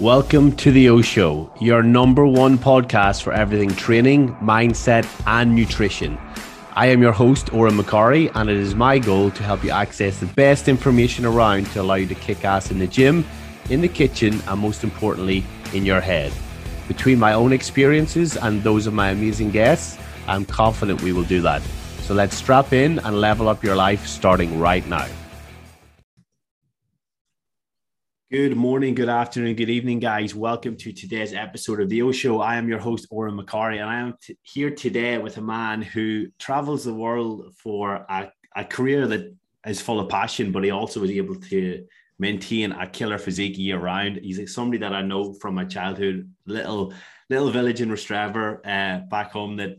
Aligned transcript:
Welcome 0.00 0.56
to 0.56 0.72
the 0.72 0.88
O 0.88 1.02
Show, 1.02 1.52
your 1.60 1.82
number 1.82 2.26
one 2.26 2.56
podcast 2.56 3.20
for 3.20 3.34
everything 3.34 3.68
training, 3.68 4.34
mindset, 4.36 5.06
and 5.26 5.54
nutrition. 5.54 6.16
I 6.72 6.86
am 6.86 7.02
your 7.02 7.12
host, 7.12 7.48
Odhran 7.48 7.78
McCorry, 7.78 8.32
and 8.34 8.48
it 8.48 8.56
is 8.56 8.74
my 8.74 8.98
goal 8.98 9.30
to 9.30 9.42
help 9.42 9.62
you 9.62 9.72
access 9.72 10.18
the 10.18 10.24
best 10.24 10.68
information 10.68 11.26
around 11.26 11.66
to 11.72 11.82
allow 11.82 11.96
you 11.96 12.06
to 12.06 12.14
kick 12.14 12.46
ass 12.46 12.70
in 12.70 12.78
the 12.78 12.86
gym, 12.86 13.26
in 13.68 13.82
the 13.82 13.88
kitchen, 13.88 14.40
and 14.48 14.58
most 14.58 14.84
importantly, 14.84 15.44
in 15.74 15.84
your 15.84 16.00
head. 16.00 16.32
Between 16.88 17.18
my 17.18 17.34
own 17.34 17.52
experiences 17.52 18.38
and 18.38 18.62
those 18.62 18.86
of 18.86 18.94
my 18.94 19.10
amazing 19.10 19.50
guests, 19.50 19.98
I'm 20.26 20.46
confident 20.46 21.02
we 21.02 21.12
will 21.12 21.24
do 21.24 21.42
that. 21.42 21.60
So 22.04 22.14
let's 22.14 22.36
strap 22.36 22.72
in 22.72 23.00
and 23.00 23.20
level 23.20 23.50
up 23.50 23.62
your 23.62 23.76
life 23.76 24.06
starting 24.06 24.58
right 24.58 24.86
now. 24.88 25.08
Good 28.32 28.56
morning, 28.56 28.94
good 28.94 29.08
afternoon, 29.08 29.56
good 29.56 29.70
evening, 29.70 29.98
guys. 29.98 30.36
Welcome 30.36 30.76
to 30.76 30.92
today's 30.92 31.34
episode 31.34 31.80
of 31.80 31.88
the 31.88 32.02
O 32.02 32.12
Show. 32.12 32.40
I 32.40 32.54
am 32.54 32.68
your 32.68 32.78
host, 32.78 33.10
Odhran 33.10 33.36
McCorry, 33.36 33.80
and 33.80 33.90
I 33.90 33.96
am 33.96 34.14
t- 34.22 34.38
here 34.42 34.70
today 34.70 35.18
with 35.18 35.36
a 35.38 35.42
man 35.42 35.82
who 35.82 36.28
travels 36.38 36.84
the 36.84 36.94
world 36.94 37.52
for 37.56 38.06
a, 38.08 38.30
a 38.54 38.64
career 38.64 39.08
that 39.08 39.34
is 39.66 39.80
full 39.80 39.98
of 39.98 40.08
passion, 40.08 40.52
but 40.52 40.62
he 40.62 40.70
also 40.70 41.02
is 41.02 41.10
able 41.10 41.34
to 41.34 41.84
maintain 42.20 42.70
a 42.70 42.86
killer 42.86 43.18
physique 43.18 43.58
year 43.58 43.80
round. 43.80 44.18
He's 44.18 44.54
somebody 44.54 44.78
that 44.78 44.94
I 44.94 45.02
know 45.02 45.32
from 45.32 45.56
my 45.56 45.64
childhood, 45.64 46.32
little 46.46 46.94
little 47.30 47.50
village 47.50 47.80
in 47.80 47.90
Rostrevor, 47.90 48.60
uh, 48.64 49.08
back 49.08 49.32
home. 49.32 49.56
That 49.56 49.76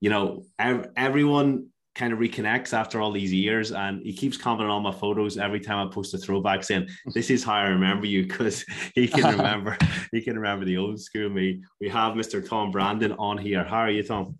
you 0.00 0.08
know, 0.08 0.44
ev- 0.58 0.88
everyone 0.96 1.66
kind 1.94 2.12
of 2.12 2.18
reconnects 2.18 2.72
after 2.72 3.00
all 3.00 3.12
these 3.12 3.32
years. 3.32 3.72
And 3.72 4.02
he 4.02 4.12
keeps 4.12 4.36
commenting 4.36 4.70
Odhran 4.70 4.82
my 4.82 4.92
photos 4.92 5.38
every 5.38 5.60
time 5.60 5.86
I 5.86 5.90
post 5.92 6.14
a 6.14 6.18
throwback 6.18 6.64
saying, 6.64 6.88
This 7.14 7.30
is 7.30 7.44
how 7.44 7.54
I 7.54 7.68
remember 7.68 8.06
you, 8.06 8.26
because 8.26 8.64
he 8.94 9.08
can 9.08 9.24
remember 9.36 9.76
he 10.12 10.20
can 10.20 10.36
remember 10.36 10.64
the 10.64 10.76
old 10.76 11.00
school 11.00 11.28
me. 11.28 11.62
We 11.80 11.88
have 11.88 12.14
Mr. 12.14 12.46
Tom 12.46 12.70
Brandon 12.70 13.12
on 13.12 13.38
here. 13.38 13.64
How 13.64 13.78
are 13.78 13.90
you, 13.90 14.02
Tom? 14.02 14.38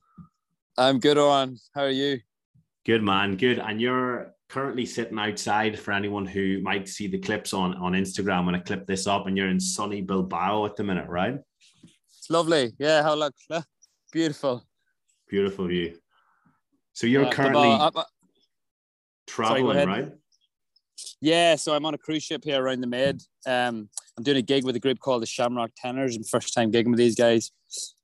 I'm 0.78 0.98
good 0.98 1.18
on. 1.18 1.58
How 1.74 1.82
are 1.82 1.90
you? 1.90 2.20
Good 2.86 3.02
man, 3.02 3.36
good. 3.36 3.58
And 3.58 3.80
you're 3.80 4.34
currently 4.48 4.86
sitting 4.86 5.18
outside 5.18 5.78
for 5.78 5.92
anyone 5.92 6.26
who 6.26 6.60
might 6.62 6.88
see 6.88 7.06
the 7.06 7.18
clips 7.18 7.52
on 7.52 7.74
on 7.74 7.92
Instagram 7.92 8.46
when 8.46 8.54
I 8.54 8.60
clip 8.60 8.86
this 8.86 9.06
up, 9.06 9.26
and 9.26 9.36
you're 9.36 9.48
in 9.48 9.60
sunny 9.60 10.00
Bilbao 10.00 10.64
at 10.66 10.76
the 10.76 10.84
minute, 10.84 11.08
right? 11.08 11.38
It's 12.18 12.30
lovely. 12.30 12.72
Yeah, 12.78 13.02
how 13.02 13.14
look 13.14 13.34
beautiful. 14.12 14.64
Beautiful 15.28 15.66
view. 15.68 15.96
So 16.92 17.06
you're 17.06 17.24
yeah, 17.24 17.30
currently 17.30 17.68
uh, 17.68 17.90
uh, 17.94 18.04
traveling, 19.26 19.74
Sorry, 19.74 19.86
right? 19.86 20.12
Yeah, 21.20 21.56
so 21.56 21.74
I'm 21.74 21.84
on 21.86 21.94
a 21.94 21.98
cruise 21.98 22.22
ship 22.22 22.44
here 22.44 22.62
around 22.62 22.80
the 22.80 22.86
Med. 22.86 23.22
Um, 23.46 23.88
I'm 24.16 24.24
doing 24.24 24.36
a 24.36 24.42
gig 24.42 24.64
with 24.64 24.76
a 24.76 24.80
group 24.80 24.98
called 25.00 25.22
the 25.22 25.26
Shamrock 25.26 25.70
Tenors, 25.76 26.16
and 26.16 26.28
first 26.28 26.54
time 26.54 26.72
gigging 26.72 26.90
with 26.90 26.98
these 26.98 27.14
guys. 27.14 27.52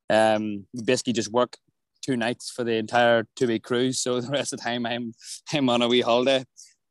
Um, 0.09 0.67
we 0.73 0.83
basically 0.85 1.13
just 1.13 1.33
work 1.33 1.57
two 2.03 2.17
nights 2.17 2.51
for 2.51 2.65
the 2.65 2.75
entire 2.75 3.27
two 3.37 3.49
week 3.49 3.65
cruise. 3.65 4.01
So 4.01 4.21
the 4.21 4.31
rest 4.31 4.53
of 4.53 4.61
the 4.61 4.65
time, 4.65 4.87
I'm 4.87 5.13
I'm 5.53 5.69
on 5.69 5.83
a 5.83 5.89
wee 5.89 6.01
holiday. 6.01 6.45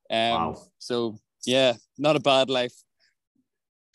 Um, 0.10 0.32
wow. 0.32 0.62
So 0.80 1.18
yeah, 1.46 1.74
not 1.98 2.16
a 2.16 2.20
bad 2.20 2.50
life. 2.50 2.74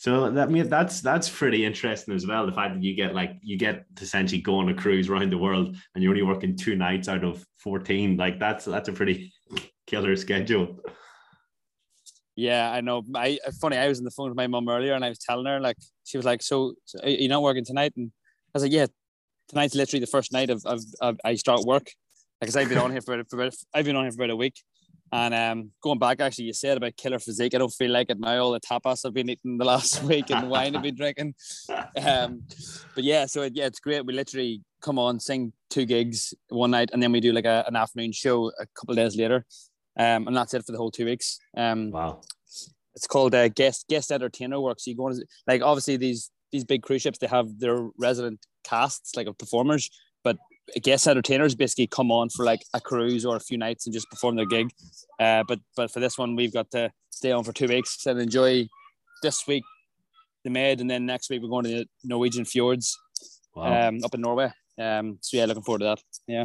So 0.01 0.31
that 0.31 0.49
I 0.49 0.51
mean 0.51 0.67
that's 0.67 1.03
that's 1.03 1.29
pretty 1.29 1.63
interesting 1.63 2.15
as 2.15 2.27
well. 2.27 2.47
The 2.47 2.53
fact 2.53 2.73
that 2.73 2.83
you 2.83 2.95
get 2.95 3.15
like 3.15 3.33
you 3.43 3.59
get 3.59 3.85
essentially 4.01 4.41
go 4.41 4.57
on 4.57 4.71
a 4.71 4.75
cruise 4.75 5.11
around 5.11 5.31
the 5.31 5.37
world 5.37 5.77
and 5.95 6.03
you're 6.03 6.13
only 6.13 6.23
working 6.23 6.57
two 6.57 6.75
nights 6.75 7.07
out 7.07 7.23
of 7.23 7.45
14. 7.59 8.17
Like 8.17 8.41
that's 8.41 8.65
that's 8.65 8.89
a 8.89 8.95
pretty 8.95 9.31
killer 9.87 10.17
schedule. 10.17 10.79
Yeah, 12.35 12.73
I 12.73 12.81
know. 12.81 13.05
I 13.15 13.41
funny, 13.61 13.77
I 13.77 13.89
was 13.89 13.99
on 13.99 14.07
the 14.07 14.11
phone 14.11 14.31
with 14.31 14.39
my 14.39 14.47
mom 14.47 14.71
earlier 14.71 14.95
and 14.95 15.05
I 15.05 15.11
was 15.11 15.19
telling 15.19 15.45
her, 15.45 15.61
like, 15.61 15.77
she 16.05 16.17
was 16.17 16.25
like, 16.25 16.41
So, 16.41 16.77
so 16.87 16.99
are 17.03 17.11
you 17.11 17.29
not 17.29 17.43
working 17.43 17.67
tonight? 17.67 17.93
And 17.95 18.11
I 18.11 18.51
was 18.55 18.63
like, 18.63 18.73
Yeah, 18.73 18.87
tonight's 19.51 19.75
literally 19.75 20.01
the 20.01 20.07
first 20.07 20.33
night 20.33 20.49
of, 20.49 20.65
of, 20.65 20.81
of 21.03 21.19
I 21.27 21.35
start 21.35 21.61
work. 21.67 21.91
Because 22.41 22.57
I've 22.57 22.71
been 22.71 22.79
on 22.79 22.91
here 22.91 23.03
for, 23.03 23.23
for 23.29 23.51
I've 23.75 23.85
been 23.85 23.97
on 23.97 24.05
here 24.05 24.13
for 24.13 24.25
about 24.25 24.31
a 24.31 24.37
week. 24.37 24.55
And 25.13 25.35
um, 25.35 25.71
going 25.83 25.99
back, 25.99 26.21
actually, 26.21 26.45
you 26.45 26.53
said 26.53 26.77
about 26.77 26.97
killer 26.97 27.19
physique. 27.19 27.55
I 27.55 27.59
don't 27.59 27.73
feel 27.73 27.91
like 27.91 28.11
it 28.11 28.21
now. 28.21 28.39
All 28.39 28.53
the 28.53 28.61
tapas 28.61 29.05
I've 29.05 29.15
been 29.15 29.29
eating 29.29 29.59
the 29.59 29.65
last 29.65 30.03
week 30.05 30.31
and 30.31 30.45
the 30.45 30.49
wine 30.49 30.77
I've 30.77 30.83
been 30.83 30.95
drinking. 30.95 31.35
Um, 32.01 32.43
but 32.95 33.05
yeah, 33.05 33.27
so 33.27 33.43
it, 33.43 33.55
yeah, 33.57 33.67
it's 33.67 33.81
great. 33.81 34.07
We 34.07 34.13
literally 34.13 34.63
come 34.81 34.99
on, 34.99 35.19
sing 35.19 35.53
two 35.69 35.85
gigs 35.85 36.33
one 36.49 36.71
night, 36.71 36.91
and 36.93 37.03
then 37.03 37.13
we 37.13 37.21
do 37.21 37.33
like 37.33 37.45
a, 37.45 37.65
an 37.67 37.77
afternoon 37.77 38.13
show 38.13 38.53
a 38.59 38.67
couple 38.75 38.95
days 38.95 39.17
later. 39.17 39.45
Um, 39.99 40.29
and 40.29 40.37
that's 40.37 40.55
it 40.55 40.65
for 40.65 40.73
the 40.73 40.79
whole 40.79 40.91
two 40.93 41.05
weeks. 41.05 41.39
Um, 41.57 41.91
wow. 41.91 42.21
It's 42.95 43.07
called 43.07 43.35
uh, 43.35 43.49
guest 43.49 43.87
guest 43.89 44.13
entertainer 44.13 44.61
work. 44.61 44.81
So 44.81 44.91
you 44.91 44.97
go 44.97 45.07
on, 45.07 45.21
like 45.47 45.63
obviously 45.63 45.97
these 45.97 46.31
these 46.53 46.65
big 46.65 46.83
cruise 46.83 47.03
ships 47.03 47.19
they 47.19 47.27
have 47.27 47.59
their 47.59 47.89
resident 47.99 48.45
casts 48.65 49.17
like 49.17 49.27
of 49.27 49.39
performers, 49.39 49.91
guest 50.83 51.07
entertainers 51.07 51.55
basically 51.55 51.87
come 51.87 52.13
on 52.13 52.29
for 52.29 52.45
like 52.45 52.65
a 52.75 52.81
cruise 52.81 53.25
or 53.25 53.37
a 53.37 53.41
few 53.41 53.59
nights 53.59 53.87
and 53.87 53.93
just 53.93 54.09
perform 54.11 54.37
their 54.37 54.47
gig. 54.47 54.71
Uh, 55.19 55.43
but 55.47 55.59
but 55.77 55.91
for 55.91 56.01
this 56.01 56.17
one, 56.17 56.37
we've 56.37 56.53
got 56.53 56.71
to 56.71 56.91
stay 57.11 57.33
on 57.33 57.45
for 57.45 57.53
two 57.53 57.67
weeks 57.67 58.07
and 58.07 58.21
enjoy 58.21 58.69
this 59.23 59.47
week 59.47 59.65
the 60.45 60.51
Med, 60.51 60.81
and 60.81 60.91
then 60.91 61.07
next 61.07 61.31
week 61.31 61.43
we're 61.43 61.49
going 61.49 61.65
to 61.65 61.71
the 61.71 61.89
Norwegian 62.05 62.45
fjords 62.45 62.99
wow. 63.55 63.89
um, 63.89 64.01
up 64.05 64.15
in 64.15 64.21
Norway. 64.21 64.51
Um, 64.79 65.19
so 65.21 65.37
yeah, 65.37 65.45
looking 65.45 65.63
forward 65.63 65.81
to 65.81 65.85
that. 65.85 66.01
Yeah, 66.27 66.45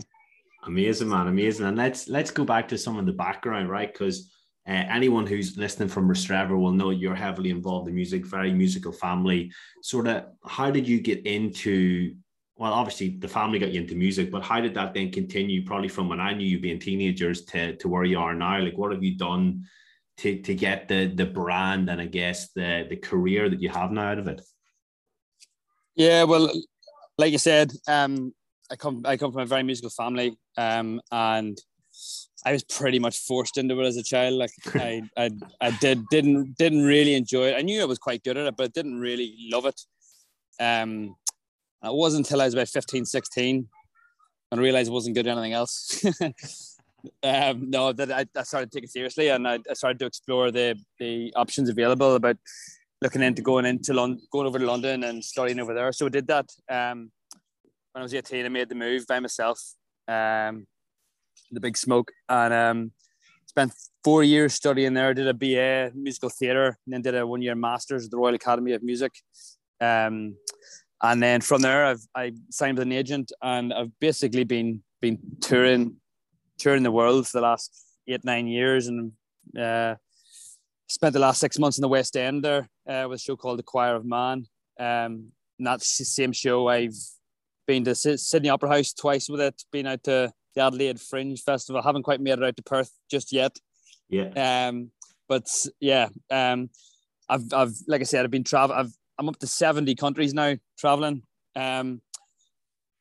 amazing, 0.66 1.09
man, 1.09 1.28
amazing. 1.28 1.66
And 1.66 1.78
let's 1.78 2.07
let's 2.07 2.31
go 2.31 2.44
back 2.44 2.68
to 2.69 2.78
some 2.78 2.97
of 2.97 3.06
the 3.06 3.13
background, 3.13 3.69
right? 3.69 3.92
Because 3.92 4.31
uh, 4.68 4.72
anyone 4.72 5.25
who's 5.25 5.57
listening 5.57 5.90
from 5.90 6.09
Rostrevor 6.09 6.59
will 6.59 6.72
know 6.72 6.90
you're 6.90 7.16
heavily 7.16 7.52
involved 7.52 7.88
in 7.88 7.96
music, 7.96 8.25
very 8.25 8.52
musical 8.52 8.92
family. 8.92 9.52
Sort 9.81 10.07
of, 10.07 10.25
how 10.46 10.72
did 10.72 10.88
you 10.88 11.00
get 11.00 11.25
into 11.25 12.16
well, 12.58 12.74
obviously 12.74 13.10
the 13.10 13.28
family 13.28 13.60
got 13.60 13.72
you 13.72 13.82
into 13.82 13.96
music, 13.96 14.32
but 14.32 14.44
how 14.44 14.62
did 14.62 14.74
that 14.76 14.94
then 14.94 15.12
continue 15.12 15.66
probably 15.66 15.90
from 15.90 16.08
when 16.08 16.22
I 16.22 16.34
knew 16.34 16.48
you 16.48 16.60
being 16.60 16.80
teenagers 16.80 17.44
to, 17.46 17.76
to 17.78 17.88
where 17.90 18.06
you 18.06 18.18
are 18.20 18.34
now? 18.34 18.60
Like 18.60 18.78
what 18.78 18.92
have 18.92 19.04
you 19.04 19.18
done 19.18 19.66
to, 20.18 20.42
to 20.42 20.56
get 20.56 20.88
the 20.88 21.08
the 21.08 21.26
brand 21.26 21.90
and 21.90 22.00
I 22.00 22.06
guess 22.06 22.52
the 22.54 22.86
the 22.90 22.96
career 22.96 23.50
that 23.50 23.62
you 23.62 23.70
have 23.70 23.92
now 23.92 24.12
out 24.12 24.20
of 24.20 24.28
it? 24.28 24.42
Yeah, 25.96 26.24
well, 26.24 26.50
like 27.18 27.32
you 27.32 27.38
said, 27.38 27.72
um, 27.88 28.34
I 28.72 28.76
come 28.76 29.02
I 29.06 29.18
come 29.18 29.32
from 29.32 29.42
a 29.42 29.46
very 29.46 29.64
musical 29.64 29.90
family, 29.90 30.38
um, 30.58 31.02
and 31.12 31.58
I 32.46 32.54
was 32.54 32.64
pretty 32.64 33.00
much 33.00 33.18
forced 33.20 33.58
into 33.58 33.80
it 33.82 33.86
as 33.86 33.98
a 33.98 34.04
child. 34.04 34.36
Like 34.36 34.52
I, 34.76 35.02
I, 35.18 35.32
I 35.60 35.72
did 35.82 36.08
didn't 36.10 36.58
didn't 36.58 36.84
really 36.84 37.16
enjoy 37.16 37.48
it. 37.48 37.58
I 37.58 37.62
knew 37.62 37.82
I 37.82 37.86
was 37.86 38.00
quite 38.00 38.24
good 38.24 38.38
at 38.38 38.48
it, 38.48 38.56
but 38.56 38.66
I 38.66 38.72
didn't 38.74 39.00
really 39.00 39.36
love 39.52 39.66
it. 39.66 39.82
Um, 40.60 41.16
it 41.85 41.94
wasn't 41.94 42.25
until 42.25 42.41
I 42.41 42.46
was 42.46 42.53
about 42.53 42.69
15, 42.69 43.06
16 43.06 43.68
and 44.51 44.62
realized 44.62 44.90
I 44.90 44.94
wasn't 44.94 45.16
good 45.16 45.28
at 45.28 45.38
anything 45.38 45.53
else. 45.53 46.03
um, 47.23 47.69
no, 47.69 47.94
that 47.94 48.12
I, 48.12 48.25
I, 48.35 48.44
started 48.44 48.72
taking 48.72 48.85
it 48.85 48.91
seriously 48.91 49.29
and 49.29 49.47
I, 49.47 49.59
I, 49.69 49.73
started 49.73 50.00
to 50.00 50.06
explore 50.06 50.51
the, 50.51 50.78
the 51.00 51.34
options 51.35 51.69
available 51.69 52.16
about 52.16 52.38
looking 53.01 53.22
into 53.22 53.41
going 53.41 53.66
into 53.66 53.94
London, 53.94 54.25
going 54.31 54.47
over 54.47 54.59
to 54.59 54.66
London 54.66 55.03
and 55.03 55.24
studying 55.24 55.59
over 55.59 55.74
there. 55.74 55.91
So 55.91 56.06
I 56.06 56.09
did 56.09 56.28
that. 56.28 56.50
Um, 56.69 57.12
when 57.91 58.01
I 58.01 58.03
was 58.03 58.13
18, 58.13 58.45
I 58.45 58.50
made 58.50 58.69
the 58.69 58.75
move 58.75 59.06
by 59.07 59.19
myself, 59.19 59.59
um, 60.07 60.68
the 61.51 61.62
big 61.62 61.78
smoke, 61.78 62.12
and 62.28 62.53
um, 62.53 62.91
spent 63.45 63.72
four 64.03 64.24
years 64.24 64.53
studying 64.53 64.94
there. 64.94 65.13
Did 65.13 65.28
a 65.28 65.34
BA 65.34 65.91
musical 65.95 66.29
theatre, 66.29 66.78
and 66.85 66.94
then 66.94 67.01
did 67.01 67.16
a 67.16 67.25
one 67.25 67.41
year 67.41 67.56
master's 67.56 68.06
at 68.06 68.12
the 68.12 68.18
Royal 68.18 68.35
Academy 68.35 68.74
of 68.74 68.84
Music. 68.84 69.13
Um, 69.79 70.35
and 71.01 71.22
then 71.22 71.41
from 71.41 71.61
there 71.61 71.85
I've 71.85 72.06
I 72.16 72.33
signed 72.50 72.78
with 72.78 72.88
an 72.88 72.91
agent 72.91 73.31
and 73.41 73.73
I've 73.73 73.91
basically 74.00 74.44
been 74.44 74.83
been 75.01 75.19
touring 75.41 75.97
touring 76.57 76.83
the 76.83 76.91
world 76.91 77.28
for 77.28 77.38
the 77.38 77.44
last 77.44 77.85
eight 78.07 78.23
nine 78.23 78.47
years 78.47 78.88
and 78.88 79.11
uh, 79.59 79.95
spent 80.88 81.13
the 81.13 81.19
last 81.19 81.39
six 81.39 81.59
months 81.59 81.78
in 81.78 81.81
the 81.81 81.88
West 81.88 82.16
End 82.16 82.44
there 82.44 82.69
uh, 82.88 83.06
with 83.09 83.19
a 83.19 83.23
show 83.23 83.35
called 83.35 83.59
The 83.59 83.63
Choir 83.63 83.95
of 83.95 84.06
Man. 84.06 84.45
Um, 84.80 85.31
and 85.57 85.68
that's 85.68 85.97
the 85.97 86.06
same 86.06 86.31
show 86.31 86.68
I've 86.68 86.95
been 87.68 87.83
to 87.86 87.95
Sydney 87.95 88.50
Opera 88.50 88.69
House 88.69 88.94
twice 88.94 89.30
with 89.30 89.41
it. 89.41 89.63
Been 89.71 89.88
out 89.88 90.03
to 90.03 90.31
the 90.53 90.62
Adelaide 90.62 91.00
Fringe 91.00 91.41
Festival. 91.41 91.81
Haven't 91.81 92.03
quite 92.03 92.21
made 92.21 92.39
it 92.39 92.44
out 92.44 92.56
to 92.57 92.63
Perth 92.63 92.91
just 93.09 93.31
yet. 93.31 93.57
Yeah. 94.09 94.68
Um, 94.68 94.91
but 95.27 95.48
yeah, 95.80 96.09
um, 96.30 96.69
I've 97.27 97.53
I've 97.53 97.74
like 97.88 98.01
I 98.01 98.03
said, 98.03 98.24
I've 98.24 98.31
been 98.31 98.44
travel. 98.44 98.75
I've 98.75 98.94
I'm 99.17 99.29
up 99.29 99.39
to 99.39 99.47
70 99.47 99.95
countries 99.95 100.33
now 100.33 100.56
traveling. 100.77 101.23
Um, 101.56 102.01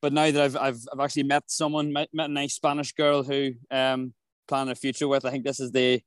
but 0.00 0.12
now 0.12 0.30
that 0.30 0.42
I've, 0.42 0.56
I've, 0.56 0.80
I've 0.92 1.00
actually 1.00 1.22
met 1.24 1.44
someone, 1.46 1.92
met, 1.92 2.08
met 2.12 2.30
a 2.30 2.32
nice 2.32 2.54
Spanish 2.54 2.92
girl 2.92 3.22
who 3.22 3.52
um, 3.70 4.12
planning 4.46 4.72
a 4.72 4.74
future 4.74 5.08
with, 5.08 5.24
I 5.24 5.30
think 5.30 5.44
this 5.44 5.60
is 5.60 5.72
the 5.72 6.02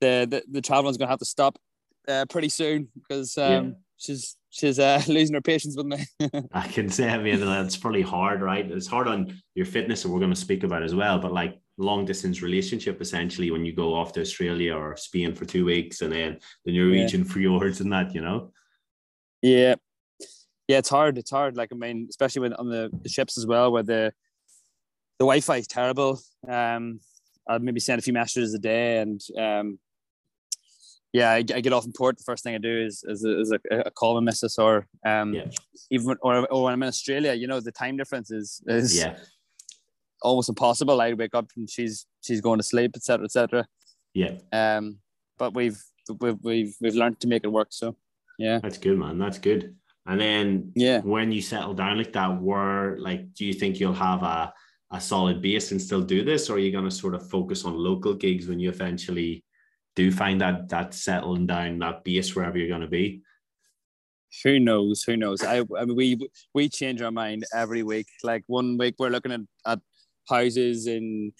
the 0.00 0.26
the, 0.28 0.42
the 0.50 0.60
traveling's 0.60 0.96
going 0.98 1.06
to 1.06 1.12
have 1.12 1.20
to 1.20 1.24
stop 1.24 1.58
uh, 2.08 2.24
pretty 2.28 2.48
soon 2.48 2.88
because 2.94 3.38
um, 3.38 3.68
yeah. 3.68 3.70
she's 3.96 4.36
she's 4.50 4.78
uh, 4.78 5.02
losing 5.08 5.34
her 5.34 5.40
patience 5.40 5.76
with 5.76 5.86
me. 5.86 6.04
I 6.52 6.66
can 6.66 6.88
say, 6.88 7.08
I 7.08 7.18
mean, 7.18 7.40
it's 7.40 7.76
probably 7.76 8.02
hard, 8.02 8.42
right? 8.42 8.70
It's 8.70 8.86
hard 8.86 9.08
on 9.08 9.40
your 9.54 9.66
fitness, 9.66 10.04
and 10.04 10.12
we're 10.12 10.20
going 10.20 10.34
to 10.34 10.36
speak 10.36 10.64
about 10.64 10.82
as 10.82 10.94
well. 10.94 11.18
But 11.18 11.32
like 11.32 11.58
long 11.78 12.04
distance 12.04 12.42
relationship, 12.42 13.00
essentially, 13.00 13.50
when 13.50 13.64
you 13.64 13.72
go 13.72 13.94
off 13.94 14.12
to 14.14 14.20
Australia 14.20 14.74
or 14.74 14.96
Spain 14.96 15.34
for 15.34 15.44
two 15.44 15.64
weeks, 15.64 16.00
and 16.02 16.12
then 16.12 16.38
the 16.64 16.76
Norwegian 16.76 17.24
yeah. 17.24 17.26
fjords 17.32 17.80
and 17.80 17.92
that, 17.92 18.14
you 18.14 18.20
know. 18.20 18.52
Yeah, 19.42 19.74
yeah, 20.68 20.78
it's 20.78 20.88
hard. 20.88 21.18
It's 21.18 21.30
hard. 21.30 21.56
Like 21.56 21.70
I 21.72 21.76
mean, 21.76 22.06
especially 22.10 22.42
when 22.42 22.54
on 22.54 22.68
the, 22.68 22.90
the 23.02 23.08
ships 23.08 23.38
as 23.38 23.46
well, 23.46 23.70
where 23.72 23.82
the 23.82 24.12
the 25.18 25.24
Wi-Fi 25.24 25.56
is 25.56 25.66
terrible. 25.66 26.20
Um, 26.48 27.00
I'd 27.48 27.62
maybe 27.62 27.80
send 27.80 27.98
a 27.98 28.02
few 28.02 28.12
messages 28.12 28.52
a 28.54 28.58
day, 28.58 28.98
and 28.98 29.20
um, 29.38 29.78
yeah, 31.12 31.30
I, 31.30 31.36
I, 31.36 31.42
get 31.42 31.72
off 31.72 31.86
in 31.86 31.92
port. 31.92 32.18
The 32.18 32.24
first 32.24 32.42
thing 32.42 32.54
I 32.54 32.58
do 32.58 32.84
is 32.84 33.04
is, 33.06 33.24
is 33.24 33.52
a, 33.52 33.76
a, 33.78 33.90
call 33.90 34.14
my 34.14 34.20
missus, 34.20 34.58
or 34.58 34.86
um, 35.04 35.32
yeah. 35.32 35.44
even 35.90 36.16
or, 36.22 36.46
or 36.52 36.64
when 36.64 36.72
I'm 36.72 36.82
in 36.82 36.88
Australia, 36.88 37.32
you 37.34 37.46
know, 37.46 37.60
the 37.60 37.72
time 37.72 37.96
difference 37.96 38.30
is 38.30 38.60
is 38.66 38.98
yeah. 38.98 39.16
almost 40.22 40.48
impossible. 40.48 41.00
I 41.00 41.12
wake 41.12 41.34
up 41.34 41.50
and 41.56 41.70
she's 41.70 42.06
she's 42.22 42.40
going 42.40 42.58
to 42.58 42.64
sleep, 42.64 42.92
etc., 42.96 43.24
etc. 43.24 43.66
Yeah. 44.12 44.38
Um, 44.52 44.98
but 45.38 45.54
we've 45.54 45.80
we've 46.20 46.38
we've 46.42 46.76
we've 46.80 46.94
learned 46.94 47.20
to 47.20 47.28
make 47.28 47.44
it 47.44 47.48
work. 47.48 47.68
So 47.70 47.96
yeah, 48.38 48.58
that's 48.62 48.78
good, 48.78 48.98
man. 48.98 49.18
That's 49.18 49.38
good. 49.38 49.74
And 50.06 50.20
then 50.20 50.72
yeah, 50.74 51.00
when 51.00 51.32
you 51.32 51.42
settle 51.42 51.74
down 51.74 51.98
like 51.98 52.12
that, 52.12 52.40
where 52.40 52.96
like 52.98 53.34
do 53.34 53.44
you 53.44 53.52
think 53.52 53.80
you'll 53.80 53.92
have 53.94 54.22
a 54.22 54.52
a 54.92 55.00
solid 55.00 55.42
base 55.42 55.72
and 55.72 55.82
still 55.82 56.02
do 56.02 56.24
this, 56.24 56.48
or 56.48 56.56
are 56.56 56.58
you 56.60 56.70
going 56.70 56.84
to 56.84 56.90
sort 56.90 57.14
of 57.14 57.28
focus 57.28 57.64
on 57.64 57.74
local 57.74 58.14
gigs 58.14 58.46
when 58.46 58.60
you 58.60 58.68
eventually 58.68 59.44
do 59.96 60.12
find 60.12 60.40
that 60.40 60.68
that 60.68 60.94
settling 60.94 61.46
down 61.46 61.78
that 61.80 62.04
base 62.04 62.34
wherever 62.34 62.56
you're 62.56 62.68
going 62.68 62.82
to 62.82 62.86
be? 62.86 63.22
Who 64.44 64.60
knows? 64.60 65.02
Who 65.02 65.16
knows? 65.16 65.42
I, 65.42 65.60
I 65.78 65.84
mean, 65.84 65.96
we 65.96 66.28
we 66.54 66.68
change 66.68 67.02
our 67.02 67.10
mind 67.10 67.44
every 67.54 67.82
week. 67.82 68.06
Like 68.22 68.44
one 68.46 68.76
week 68.78 68.96
we're 68.98 69.08
looking 69.08 69.32
at, 69.32 69.40
at 69.66 69.80
houses 70.28 70.86
in 70.86 71.32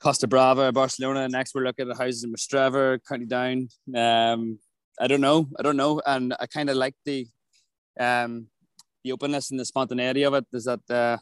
Costa 0.00 0.26
Brava, 0.26 0.72
Barcelona. 0.72 1.28
Next 1.28 1.54
we're 1.54 1.64
looking 1.64 1.90
at 1.90 1.98
houses 1.98 2.24
in 2.24 2.32
Rostrevor, 2.32 3.00
County 3.06 3.26
Down. 3.26 3.68
Um, 3.94 4.58
I 5.00 5.06
don't 5.06 5.20
know. 5.20 5.48
I 5.58 5.62
don't 5.62 5.76
know. 5.76 6.00
And 6.06 6.34
I 6.38 6.46
kind 6.46 6.70
of 6.70 6.76
like 6.76 6.94
the 7.04 7.26
um, 7.98 8.48
the 9.04 9.12
openness 9.12 9.50
and 9.50 9.58
the 9.58 9.64
spontaneity 9.64 10.24
of 10.24 10.34
it. 10.34 10.46
Is 10.52 10.64
that 10.64 10.90
uh, 10.90 11.18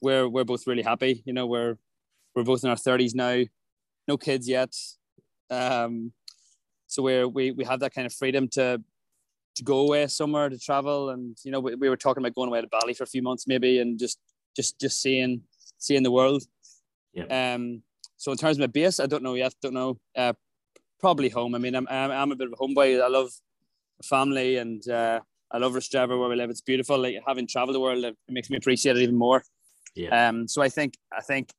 we're 0.00 0.28
we're 0.28 0.44
both 0.44 0.66
really 0.66 0.82
happy. 0.82 1.22
You 1.24 1.32
know, 1.32 1.46
we're 1.46 1.76
we're 2.34 2.44
both 2.44 2.64
in 2.64 2.70
our 2.70 2.76
thirties 2.76 3.14
now, 3.14 3.42
no 4.06 4.16
kids 4.16 4.48
yet. 4.48 4.74
Um, 5.50 6.12
so 6.86 7.02
we're 7.02 7.28
we 7.28 7.50
we 7.52 7.64
have 7.64 7.80
that 7.80 7.94
kind 7.94 8.06
of 8.06 8.12
freedom 8.12 8.48
to 8.48 8.82
to 9.56 9.64
go 9.64 9.80
away 9.80 10.06
somewhere 10.06 10.48
to 10.48 10.58
travel, 10.58 11.10
and 11.10 11.36
you 11.44 11.50
know, 11.50 11.60
we, 11.60 11.74
we 11.74 11.88
were 11.88 11.96
talking 11.96 12.22
about 12.22 12.34
going 12.34 12.48
away 12.48 12.60
to 12.60 12.68
Bali 12.68 12.94
for 12.94 13.04
a 13.04 13.08
few 13.08 13.22
months 13.22 13.46
maybe, 13.46 13.80
and 13.80 13.98
just 13.98 14.18
just 14.56 14.80
just 14.80 15.02
seeing 15.02 15.42
seeing 15.78 16.02
the 16.02 16.10
world. 16.10 16.44
Yeah. 17.12 17.54
Um. 17.54 17.82
So 18.16 18.32
in 18.32 18.38
terms 18.38 18.56
of 18.56 18.60
my 18.60 18.66
base, 18.66 18.98
I 19.00 19.06
don't 19.06 19.22
know 19.22 19.34
yet. 19.34 19.54
Don't 19.62 19.74
know. 19.74 19.98
Uh, 20.16 20.32
probably 21.00 21.28
home. 21.28 21.54
I 21.54 21.58
mean, 21.58 21.74
I'm 21.74 21.86
I'm, 21.88 22.10
I'm 22.10 22.32
a 22.32 22.36
bit 22.36 22.48
of 22.48 22.54
a 22.54 22.56
homeboy. 22.56 23.02
I 23.02 23.08
love 23.08 23.30
family 24.04 24.56
and 24.56 24.86
uh, 24.88 25.20
I 25.50 25.58
love 25.58 25.72
Rostrevor 25.72 26.18
where 26.18 26.28
we 26.28 26.36
live. 26.36 26.50
It's 26.50 26.60
beautiful. 26.60 26.98
Like 26.98 27.16
having 27.26 27.46
traveled 27.46 27.74
the 27.74 27.80
world, 27.80 28.04
it 28.04 28.16
makes 28.28 28.50
me 28.50 28.56
appreciate 28.56 28.96
it 28.96 29.02
even 29.02 29.16
more. 29.16 29.42
Yeah. 29.94 30.28
Um. 30.28 30.46
So 30.46 30.62
I 30.62 30.68
think 30.68 30.94
I 31.12 31.22
think 31.22 31.50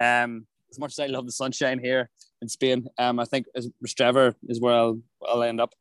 um 0.00 0.46
as 0.70 0.78
much 0.78 0.92
as 0.92 0.98
I 1.00 1.06
love 1.06 1.26
the 1.26 1.32
sunshine 1.32 1.78
here 1.78 2.10
in 2.42 2.48
Spain, 2.48 2.86
um 2.98 3.18
I 3.18 3.24
think 3.24 3.46
as 3.54 3.68
is 4.48 4.60
where 4.60 4.74
I'll 4.74 5.00
I'll 5.26 5.42
end 5.42 5.60
up. 5.60 5.74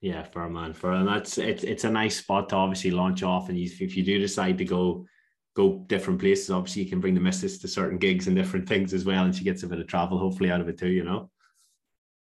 Yeah, 0.00 0.24
for 0.24 0.42
a 0.42 0.50
man, 0.50 0.72
for 0.72 0.92
and 0.92 1.06
that's 1.06 1.38
it's 1.38 1.64
it's 1.64 1.84
a 1.84 1.90
nice 1.90 2.16
spot 2.16 2.48
to 2.48 2.56
obviously 2.56 2.90
launch 2.90 3.22
off, 3.22 3.48
and 3.48 3.58
you, 3.58 3.70
if 3.80 3.96
you 3.96 4.02
do 4.04 4.18
decide 4.18 4.58
to 4.58 4.64
go 4.64 5.06
go 5.54 5.84
different 5.86 6.18
places, 6.18 6.50
obviously 6.50 6.82
you 6.82 6.90
can 6.90 7.00
bring 7.00 7.14
the 7.14 7.20
missus 7.20 7.58
to 7.58 7.68
certain 7.68 7.98
gigs 7.98 8.26
and 8.26 8.36
different 8.36 8.68
things 8.68 8.94
as 8.94 9.04
well, 9.04 9.24
and 9.24 9.34
she 9.34 9.44
gets 9.44 9.62
a 9.62 9.66
bit 9.66 9.78
of 9.78 9.86
travel 9.86 10.18
hopefully 10.18 10.50
out 10.50 10.60
of 10.60 10.68
it 10.68 10.78
too, 10.78 10.88
you 10.88 11.04
know. 11.04 11.30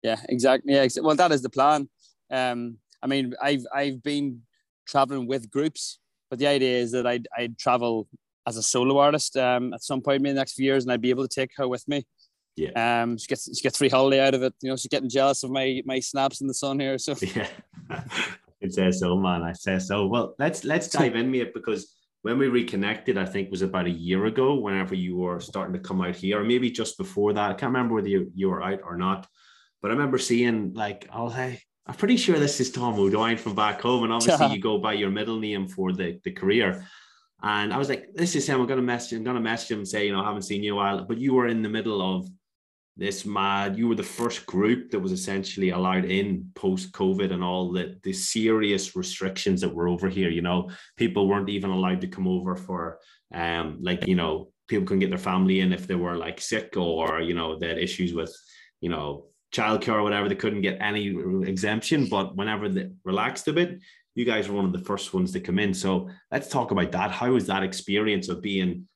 Yeah, 0.02 0.20
exactly. 0.28 0.74
Yeah, 0.74 0.86
well, 1.00 1.16
that 1.16 1.32
is 1.32 1.42
the 1.42 1.50
plan. 1.50 1.88
Um, 2.30 2.78
I 3.02 3.06
mean, 3.06 3.34
I've 3.42 3.64
I've 3.74 4.02
been 4.02 4.42
traveling 4.86 5.26
with 5.26 5.50
groups, 5.50 5.98
but 6.30 6.38
the 6.38 6.46
idea 6.46 6.78
is 6.78 6.92
that 6.92 7.06
I'd 7.06 7.28
I'd 7.36 7.58
travel 7.58 8.08
as 8.46 8.56
a 8.56 8.62
solo 8.62 8.98
artist 8.98 9.36
um, 9.36 9.72
at 9.72 9.82
some 9.82 10.00
point 10.00 10.26
in 10.26 10.34
the 10.34 10.40
next 10.40 10.54
few 10.54 10.64
years, 10.64 10.84
and 10.84 10.92
I'd 10.92 11.00
be 11.00 11.10
able 11.10 11.26
to 11.26 11.34
take 11.34 11.50
her 11.56 11.68
with 11.68 11.86
me. 11.86 12.04
Yeah. 12.56 13.02
Um, 13.02 13.16
she 13.16 13.26
gets 13.26 13.56
she 13.56 13.62
gets 13.62 13.78
free 13.78 13.88
holiday 13.88 14.20
out 14.20 14.34
of 14.34 14.42
it. 14.42 14.54
You 14.60 14.70
know, 14.70 14.76
she's 14.76 14.88
getting 14.88 15.08
jealous 15.08 15.42
of 15.42 15.50
my 15.50 15.82
my 15.84 16.00
snaps 16.00 16.40
in 16.40 16.46
the 16.46 16.54
sun 16.54 16.80
here. 16.80 16.98
So 16.98 17.14
yeah, 17.22 17.48
it 18.60 18.74
says 18.74 19.00
so, 19.00 19.16
man. 19.16 19.42
I 19.42 19.52
say 19.52 19.78
so. 19.78 20.06
Well, 20.06 20.34
let's 20.38 20.64
let's 20.64 20.88
dive 20.88 21.16
in, 21.16 21.30
mate, 21.30 21.54
because 21.54 21.94
when 22.22 22.38
we 22.38 22.48
reconnected, 22.48 23.18
I 23.18 23.24
think 23.24 23.50
was 23.50 23.62
about 23.62 23.86
a 23.86 23.90
year 23.90 24.26
ago. 24.26 24.54
Whenever 24.54 24.94
you 24.94 25.16
were 25.16 25.40
starting 25.40 25.74
to 25.74 25.80
come 25.80 26.02
out 26.02 26.16
here, 26.16 26.40
or 26.40 26.44
maybe 26.44 26.70
just 26.70 26.98
before 26.98 27.32
that, 27.32 27.50
I 27.50 27.54
can't 27.54 27.72
remember 27.72 27.94
whether 27.94 28.08
you, 28.08 28.30
you 28.34 28.50
were 28.50 28.62
out 28.62 28.80
or 28.84 28.96
not. 28.96 29.26
But 29.82 29.90
I 29.90 29.94
remember 29.94 30.18
seeing 30.18 30.72
like, 30.72 31.08
oh 31.12 31.28
hey, 31.28 31.60
I'm 31.86 31.94
pretty 31.94 32.16
sure 32.16 32.38
this 32.38 32.60
is 32.60 32.70
Tom 32.70 32.94
O'Doyle 32.94 33.36
from 33.36 33.56
back 33.56 33.80
home, 33.80 34.04
and 34.04 34.12
obviously 34.12 34.46
you 34.54 34.60
go 34.60 34.78
by 34.78 34.92
your 34.92 35.10
middle 35.10 35.38
name 35.38 35.66
for 35.68 35.92
the 35.92 36.20
the 36.24 36.30
career. 36.30 36.86
And 37.42 37.72
I 37.72 37.78
was 37.78 37.88
like, 37.88 38.06
this 38.14 38.36
is 38.36 38.48
him. 38.48 38.60
I'm 38.60 38.68
gonna 38.68 38.82
message. 38.82 39.18
I'm 39.18 39.24
gonna 39.24 39.40
message 39.40 39.72
him 39.72 39.78
and 39.78 39.88
say, 39.88 40.06
you 40.06 40.12
know, 40.12 40.22
I 40.22 40.26
haven't 40.26 40.42
seen 40.42 40.62
you 40.62 40.74
in 40.74 40.78
a 40.78 40.82
while. 40.82 41.04
But 41.04 41.18
you 41.18 41.34
were 41.34 41.48
in 41.48 41.62
the 41.62 41.68
middle 41.68 42.00
of 42.00 42.28
this 42.96 43.26
mad. 43.26 43.76
You 43.76 43.88
were 43.88 43.96
the 43.96 44.02
first 44.04 44.46
group 44.46 44.90
that 44.90 45.00
was 45.00 45.10
essentially 45.10 45.70
allowed 45.70 46.04
in 46.04 46.50
post 46.54 46.92
COVID 46.92 47.32
and 47.32 47.42
all 47.42 47.72
the 47.72 47.98
the 48.04 48.12
serious 48.12 48.94
restrictions 48.94 49.60
that 49.62 49.74
were 49.74 49.88
over 49.88 50.08
here. 50.08 50.30
You 50.30 50.42
know, 50.42 50.70
people 50.96 51.26
weren't 51.26 51.48
even 51.48 51.70
allowed 51.70 52.00
to 52.02 52.06
come 52.06 52.28
over 52.28 52.54
for 52.54 52.98
um 53.34 53.78
like 53.80 54.06
you 54.06 54.14
know 54.14 54.52
people 54.68 54.86
couldn't 54.86 55.00
get 55.00 55.10
their 55.10 55.18
family 55.18 55.60
in 55.60 55.72
if 55.72 55.86
they 55.86 55.96
were 55.96 56.16
like 56.16 56.40
sick 56.40 56.76
or 56.76 57.20
you 57.20 57.34
know 57.34 57.58
they 57.58 57.68
had 57.68 57.78
issues 57.78 58.14
with 58.14 58.32
you 58.80 58.88
know 58.88 59.26
childcare 59.52 59.94
or 59.94 60.02
whatever. 60.02 60.28
They 60.28 60.34
couldn't 60.34 60.62
get 60.62 60.78
any 60.80 61.08
exemption. 61.46 62.06
But 62.06 62.36
whenever 62.36 62.68
they 62.68 62.90
relaxed 63.04 63.48
a 63.48 63.52
bit, 63.52 63.80
you 64.14 64.24
guys 64.24 64.48
were 64.48 64.56
one 64.56 64.64
of 64.64 64.72
the 64.72 64.78
first 64.78 65.14
ones 65.14 65.32
to 65.32 65.40
come 65.40 65.58
in. 65.58 65.72
So 65.72 66.08
let's 66.30 66.48
talk 66.48 66.70
about 66.70 66.92
that. 66.92 67.10
How 67.10 67.30
was 67.30 67.46
that 67.46 67.62
experience 67.62 68.28
of 68.28 68.42
being? 68.42 68.88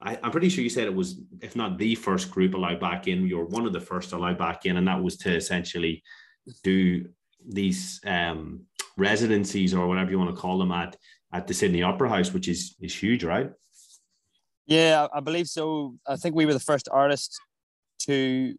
I, 0.00 0.18
am 0.22 0.30
pretty 0.32 0.48
sure 0.48 0.64
you 0.64 0.70
said 0.70 0.86
it 0.86 0.94
was, 0.94 1.20
if 1.40 1.54
not 1.54 1.78
the 1.78 1.94
first 1.94 2.30
group 2.30 2.54
allowed 2.54 2.80
back 2.80 3.06
in, 3.06 3.26
you're 3.26 3.44
one 3.44 3.66
of 3.66 3.72
the 3.72 3.80
first 3.80 4.12
allowed 4.12 4.38
back 4.38 4.66
in, 4.66 4.76
and 4.76 4.88
that 4.88 5.00
was 5.00 5.16
to 5.18 5.34
essentially 5.34 6.02
do 6.64 7.08
these 7.46 8.00
um, 8.04 8.62
residencies 8.96 9.74
or 9.74 9.86
whatever 9.86 10.10
you 10.10 10.18
want 10.18 10.34
to 10.34 10.40
call 10.40 10.58
them 10.58 10.72
at 10.72 10.96
at 11.32 11.46
the 11.46 11.54
Sydney 11.54 11.82
Opera 11.82 12.08
House, 12.08 12.32
which 12.32 12.48
is 12.48 12.74
is 12.80 12.94
huge, 12.94 13.24
right? 13.24 13.50
Yeah, 14.66 15.06
I 15.12 15.20
believe 15.20 15.48
so. 15.48 15.96
I 16.06 16.16
think 16.16 16.34
we 16.34 16.46
were 16.46 16.52
the 16.52 16.60
first 16.60 16.88
artists 16.90 17.38
to 18.00 18.54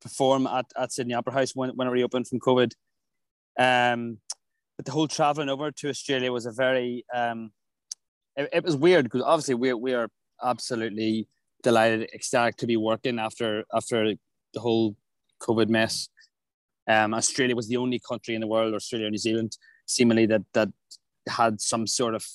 perform 0.00 0.46
at, 0.46 0.66
at 0.76 0.92
Sydney 0.92 1.14
Opera 1.14 1.32
House 1.32 1.52
when, 1.54 1.70
when 1.70 1.88
it 1.88 1.92
reopened 1.92 2.28
from 2.28 2.40
COVID. 2.40 2.72
Um, 3.58 4.18
but 4.76 4.86
the 4.86 4.92
whole 4.92 5.08
traveling 5.08 5.48
over 5.48 5.70
to 5.70 5.88
Australia 5.88 6.32
was 6.32 6.46
a 6.46 6.52
very 6.52 7.04
um, 7.14 7.52
it, 8.36 8.48
it 8.52 8.64
was 8.64 8.76
weird 8.76 9.04
because 9.04 9.22
obviously 9.22 9.54
we 9.54 9.72
we 9.74 9.94
are 9.94 10.08
absolutely 10.42 11.28
delighted, 11.62 12.08
ecstatic 12.14 12.56
to 12.56 12.66
be 12.66 12.76
working 12.76 13.18
after 13.18 13.64
after 13.72 14.14
the 14.52 14.60
whole 14.60 14.96
COVID 15.40 15.68
mess. 15.68 16.08
Um, 16.88 17.14
Australia 17.14 17.56
was 17.56 17.68
the 17.68 17.78
only 17.78 18.00
country 18.06 18.34
in 18.34 18.40
the 18.40 18.46
world, 18.46 18.74
Australia 18.74 19.06
and 19.06 19.12
New 19.12 19.18
Zealand, 19.18 19.56
seemingly 19.86 20.26
that 20.26 20.42
that 20.52 20.68
had 21.28 21.60
some 21.60 21.86
sort 21.86 22.14
of 22.14 22.26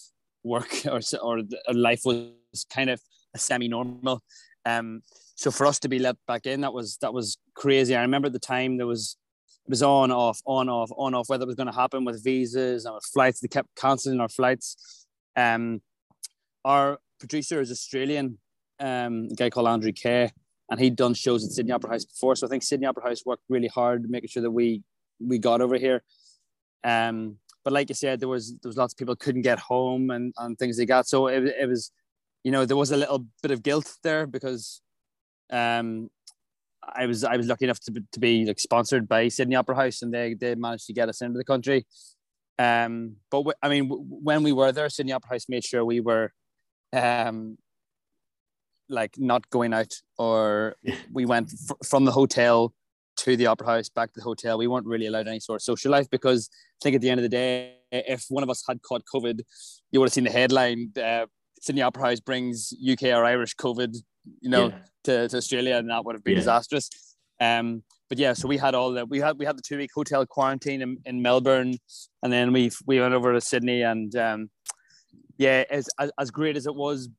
work 0.44 0.86
or 0.92 1.02
or 1.22 1.42
life 1.74 2.02
was 2.06 2.66
kind 2.74 2.90
of 2.90 3.02
a 3.36 3.40
semi-normal. 3.40 4.24
Um, 4.70 5.02
so 5.36 5.52
for 5.52 5.66
us 5.66 5.80
to 5.80 5.90
be 5.90 6.00
let 6.00 6.18
back 6.28 6.46
in, 6.46 6.62
that 6.62 6.74
was 6.74 6.98
that 7.02 7.14
was 7.14 7.38
crazy. 7.56 7.96
I 7.96 8.02
remember 8.02 8.28
at 8.28 8.34
the 8.34 8.40
time 8.40 8.78
there 8.78 8.88
was 8.88 9.18
it 9.66 9.70
was 9.70 9.84
on 9.84 10.12
off 10.12 10.42
on 10.46 10.70
off 10.70 10.92
on 10.98 11.14
off 11.14 11.30
whether 11.30 11.44
it 11.44 11.48
was 11.48 11.56
going 11.56 11.72
to 11.74 11.82
happen 11.84 12.06
with 12.06 12.24
visas 12.24 12.86
and 12.86 12.94
with 12.96 13.06
flights. 13.14 13.40
They 13.40 13.48
kept 13.48 13.70
cancelling 13.76 14.20
our 14.20 14.30
flights. 14.30 15.06
Um, 15.36 15.82
our 16.66 17.00
producer 17.20 17.62
is 17.62 17.72
Australian, 17.72 18.38
um, 18.80 19.30
a 19.32 19.36
guy 19.36 19.50
called 19.50 19.68
Andrew 19.68 19.92
Kay, 19.92 20.32
and 20.70 20.80
he'd 20.80 20.96
done 20.96 21.14
shows 21.14 21.46
at 21.46 21.52
Sydney 21.52 21.72
Opera 21.72 21.92
House 21.92 22.06
before. 22.06 22.36
So 22.36 22.48
I 22.48 22.50
think 22.50 22.64
Sydney 22.64 22.88
Opera 22.88 23.08
House 23.08 23.26
worked 23.26 23.44
really 23.50 23.68
hard 23.68 24.10
making 24.10 24.30
sure 24.30 24.44
that 24.44 24.52
we 24.52 24.84
we 25.20 25.38
got 25.38 25.62
over 25.62 25.78
here. 25.78 26.04
Um, 26.84 27.38
but 27.64 27.74
like 27.74 27.90
you 27.90 27.96
said, 27.96 28.20
there 28.20 28.30
was 28.30 28.54
there 28.62 28.70
was 28.70 28.78
lots 28.78 28.94
of 28.94 28.98
people 28.98 29.16
couldn't 29.16 29.44
get 29.44 29.60
home 29.60 30.10
and, 30.10 30.34
and 30.38 30.58
things 30.58 30.78
they 30.78 30.86
got. 30.86 31.08
So 31.08 31.28
it, 31.28 31.44
it 31.44 31.68
was, 31.68 31.92
you 32.44 32.52
know, 32.52 32.66
there 32.66 32.78
was 32.78 32.92
a 32.92 32.98
little 32.98 33.26
bit 33.42 33.52
of 33.52 33.64
guilt 33.64 33.98
there 34.04 34.26
because 34.26 34.82
um, 35.52 36.10
I 36.84 37.06
was 37.06 37.24
I 37.24 37.38
was 37.38 37.48
lucky 37.48 37.66
enough 37.66 37.80
to, 37.82 38.04
to 38.12 38.20
be 38.20 38.46
like 38.46 38.60
sponsored 38.60 39.08
by 39.08 39.28
Sydney 39.28 39.56
Opera 39.56 39.76
House, 39.76 40.02
and 40.02 40.14
they 40.14 40.34
they 40.34 40.56
managed 40.56 40.88
to 40.88 40.94
get 40.94 41.10
us 41.10 41.22
into 41.22 41.38
the 41.38 41.44
country. 41.44 41.86
Um, 42.58 43.16
but 43.32 43.40
w- 43.40 43.54
I 43.62 43.70
mean, 43.70 43.90
w- 43.90 44.04
when 44.08 44.44
we 44.44 44.52
were 44.52 44.72
there, 44.72 44.90
Sydney 44.90 45.14
Opera 45.14 45.32
House 45.32 45.46
made 45.48 45.64
sure 45.64 45.86
we 45.86 46.02
were, 46.02 46.34
um, 46.94 47.58
like 48.90 49.16
not 49.18 49.50
going 49.50 49.74
out, 49.74 49.94
or 50.18 50.76
we 51.14 51.26
went 51.26 51.52
f- 51.52 51.88
from 51.88 52.06
the 52.06 52.12
hotel 52.12 52.74
to 53.18 53.36
the 53.36 53.48
opera 53.48 53.68
house, 53.68 53.90
back 53.90 54.14
to 54.14 54.20
the 54.20 54.24
hotel. 54.24 54.58
We 54.58 54.68
weren't 54.68 54.86
really 54.86 55.08
allowed 55.08 55.28
any 55.28 55.42
sort 55.42 55.58
of 55.58 55.64
social 55.64 55.92
life 55.92 56.10
because 56.10 56.50
I 56.52 56.80
think 56.84 56.96
at 56.96 57.02
the 57.02 57.10
end 57.10 57.20
of 57.20 57.24
the 57.24 57.30
day, 57.30 57.76
if 57.92 58.26
one 58.30 58.44
of 58.44 58.50
us 58.50 58.64
had 58.68 58.82
caught 58.82 59.04
COVID, 59.14 59.42
you 59.92 60.00
would 60.00 60.08
have 60.08 60.14
seen 60.14 60.24
the 60.24 60.32
headline: 60.32 60.92
uh, 61.02 61.26
Sydney 61.60 61.82
Opera 61.82 62.10
House 62.10 62.20
brings 62.20 62.74
UK 62.82 63.04
or 63.06 63.26
Irish 63.26 63.56
COVID 63.56 63.96
you 64.42 64.50
know, 64.50 64.68
yeah. 64.68 64.78
to, 65.04 65.30
to 65.30 65.38
Australia, 65.38 65.76
and 65.78 65.90
that 65.90 66.06
would 66.06 66.16
have 66.16 66.24
been 66.24 66.34
yeah. 66.34 66.40
disastrous. 66.40 66.90
Um, 67.40 67.84
but 68.10 68.18
yeah, 68.18 68.34
so 68.34 68.48
we 68.48 68.58
had 68.58 68.76
all 68.76 68.92
the 68.92 69.06
we 69.06 69.20
had 69.20 69.38
we 69.38 69.46
had 69.46 69.58
the 69.58 69.62
two 69.62 69.78
week 69.78 69.92
hotel 69.94 70.26
quarantine 70.26 70.82
in, 70.82 70.98
in 71.06 71.22
Melbourne, 71.22 71.76
and 72.24 72.34
then 72.34 72.52
we 72.54 72.72
we 72.86 73.00
went 73.00 73.14
over 73.14 73.34
to 73.34 73.42
Sydney, 73.42 73.84
and 73.84 74.16
um, 74.16 74.50
yeah, 75.38 75.64
as, 75.70 75.90
as 76.00 76.12
as 76.18 76.32
great 76.32 76.58
as 76.58 76.66
it 76.66 76.76
was 76.76 77.10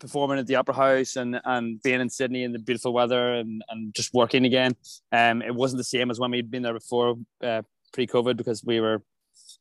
performing 0.00 0.38
at 0.38 0.46
the 0.46 0.56
Opera 0.56 0.74
House 0.74 1.16
and 1.16 1.40
and 1.44 1.80
being 1.82 2.00
in 2.00 2.10
Sydney 2.10 2.42
in 2.42 2.52
the 2.52 2.58
beautiful 2.58 2.92
weather 2.92 3.34
and 3.34 3.62
and 3.68 3.94
just 3.94 4.12
working 4.12 4.44
again, 4.44 4.74
um, 5.12 5.42
it 5.42 5.54
wasn't 5.54 5.78
the 5.78 5.84
same 5.84 6.10
as 6.10 6.18
when 6.18 6.32
we'd 6.32 6.50
been 6.50 6.62
there 6.62 6.74
before 6.74 7.14
uh, 7.42 7.62
pre-COVID 7.92 8.36
because 8.36 8.64
we 8.64 8.80
were 8.80 9.02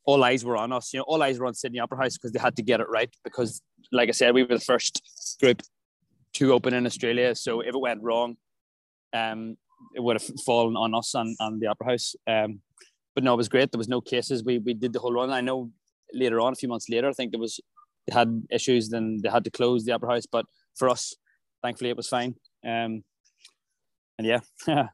all 0.05 0.23
eyes 0.23 0.43
were 0.43 0.57
on 0.57 0.71
us. 0.71 0.93
You 0.93 0.99
know, 0.99 1.05
all 1.07 1.21
eyes 1.21 1.39
were 1.39 1.45
on 1.45 1.53
Sydney 1.53 1.79
Opera 1.79 1.99
House 1.99 2.17
because 2.17 2.31
they 2.31 2.39
had 2.39 2.55
to 2.55 2.63
get 2.63 2.79
it 2.79 2.87
right. 2.89 3.13
Because, 3.23 3.61
like 3.91 4.09
I 4.09 4.11
said, 4.11 4.33
we 4.33 4.43
were 4.43 4.55
the 4.55 4.59
first 4.59 5.37
group 5.39 5.61
to 6.33 6.53
open 6.53 6.73
in 6.73 6.85
Australia. 6.85 7.35
So 7.35 7.61
if 7.61 7.69
it 7.69 7.79
went 7.79 8.03
wrong, 8.03 8.37
um, 9.13 9.57
it 9.95 10.01
would 10.01 10.21
have 10.21 10.29
fallen 10.45 10.75
on 10.75 10.93
us 10.93 11.15
and, 11.15 11.35
and 11.39 11.61
the 11.61 11.67
Opera 11.67 11.91
House. 11.91 12.15
Um, 12.27 12.61
but 13.15 13.23
no, 13.23 13.33
it 13.33 13.37
was 13.37 13.49
great. 13.49 13.71
There 13.71 13.77
was 13.77 13.89
no 13.89 14.01
cases. 14.01 14.43
We 14.43 14.59
we 14.59 14.73
did 14.73 14.93
the 14.93 14.99
whole 14.99 15.13
run. 15.13 15.31
I 15.31 15.41
know 15.41 15.71
later 16.13 16.39
on, 16.39 16.53
a 16.53 16.55
few 16.55 16.69
months 16.69 16.89
later, 16.89 17.09
I 17.09 17.13
think 17.13 17.31
there 17.31 17.39
was 17.39 17.59
they 18.07 18.13
had 18.13 18.43
issues. 18.51 18.89
Then 18.89 19.19
they 19.21 19.29
had 19.29 19.43
to 19.45 19.51
close 19.51 19.83
the 19.83 19.93
Opera 19.93 20.13
House. 20.13 20.25
But 20.25 20.45
for 20.75 20.89
us, 20.89 21.15
thankfully, 21.63 21.89
it 21.89 21.97
was 21.97 22.07
fine. 22.07 22.35
Um, 22.65 23.03
and 24.17 24.27
yeah. 24.27 24.39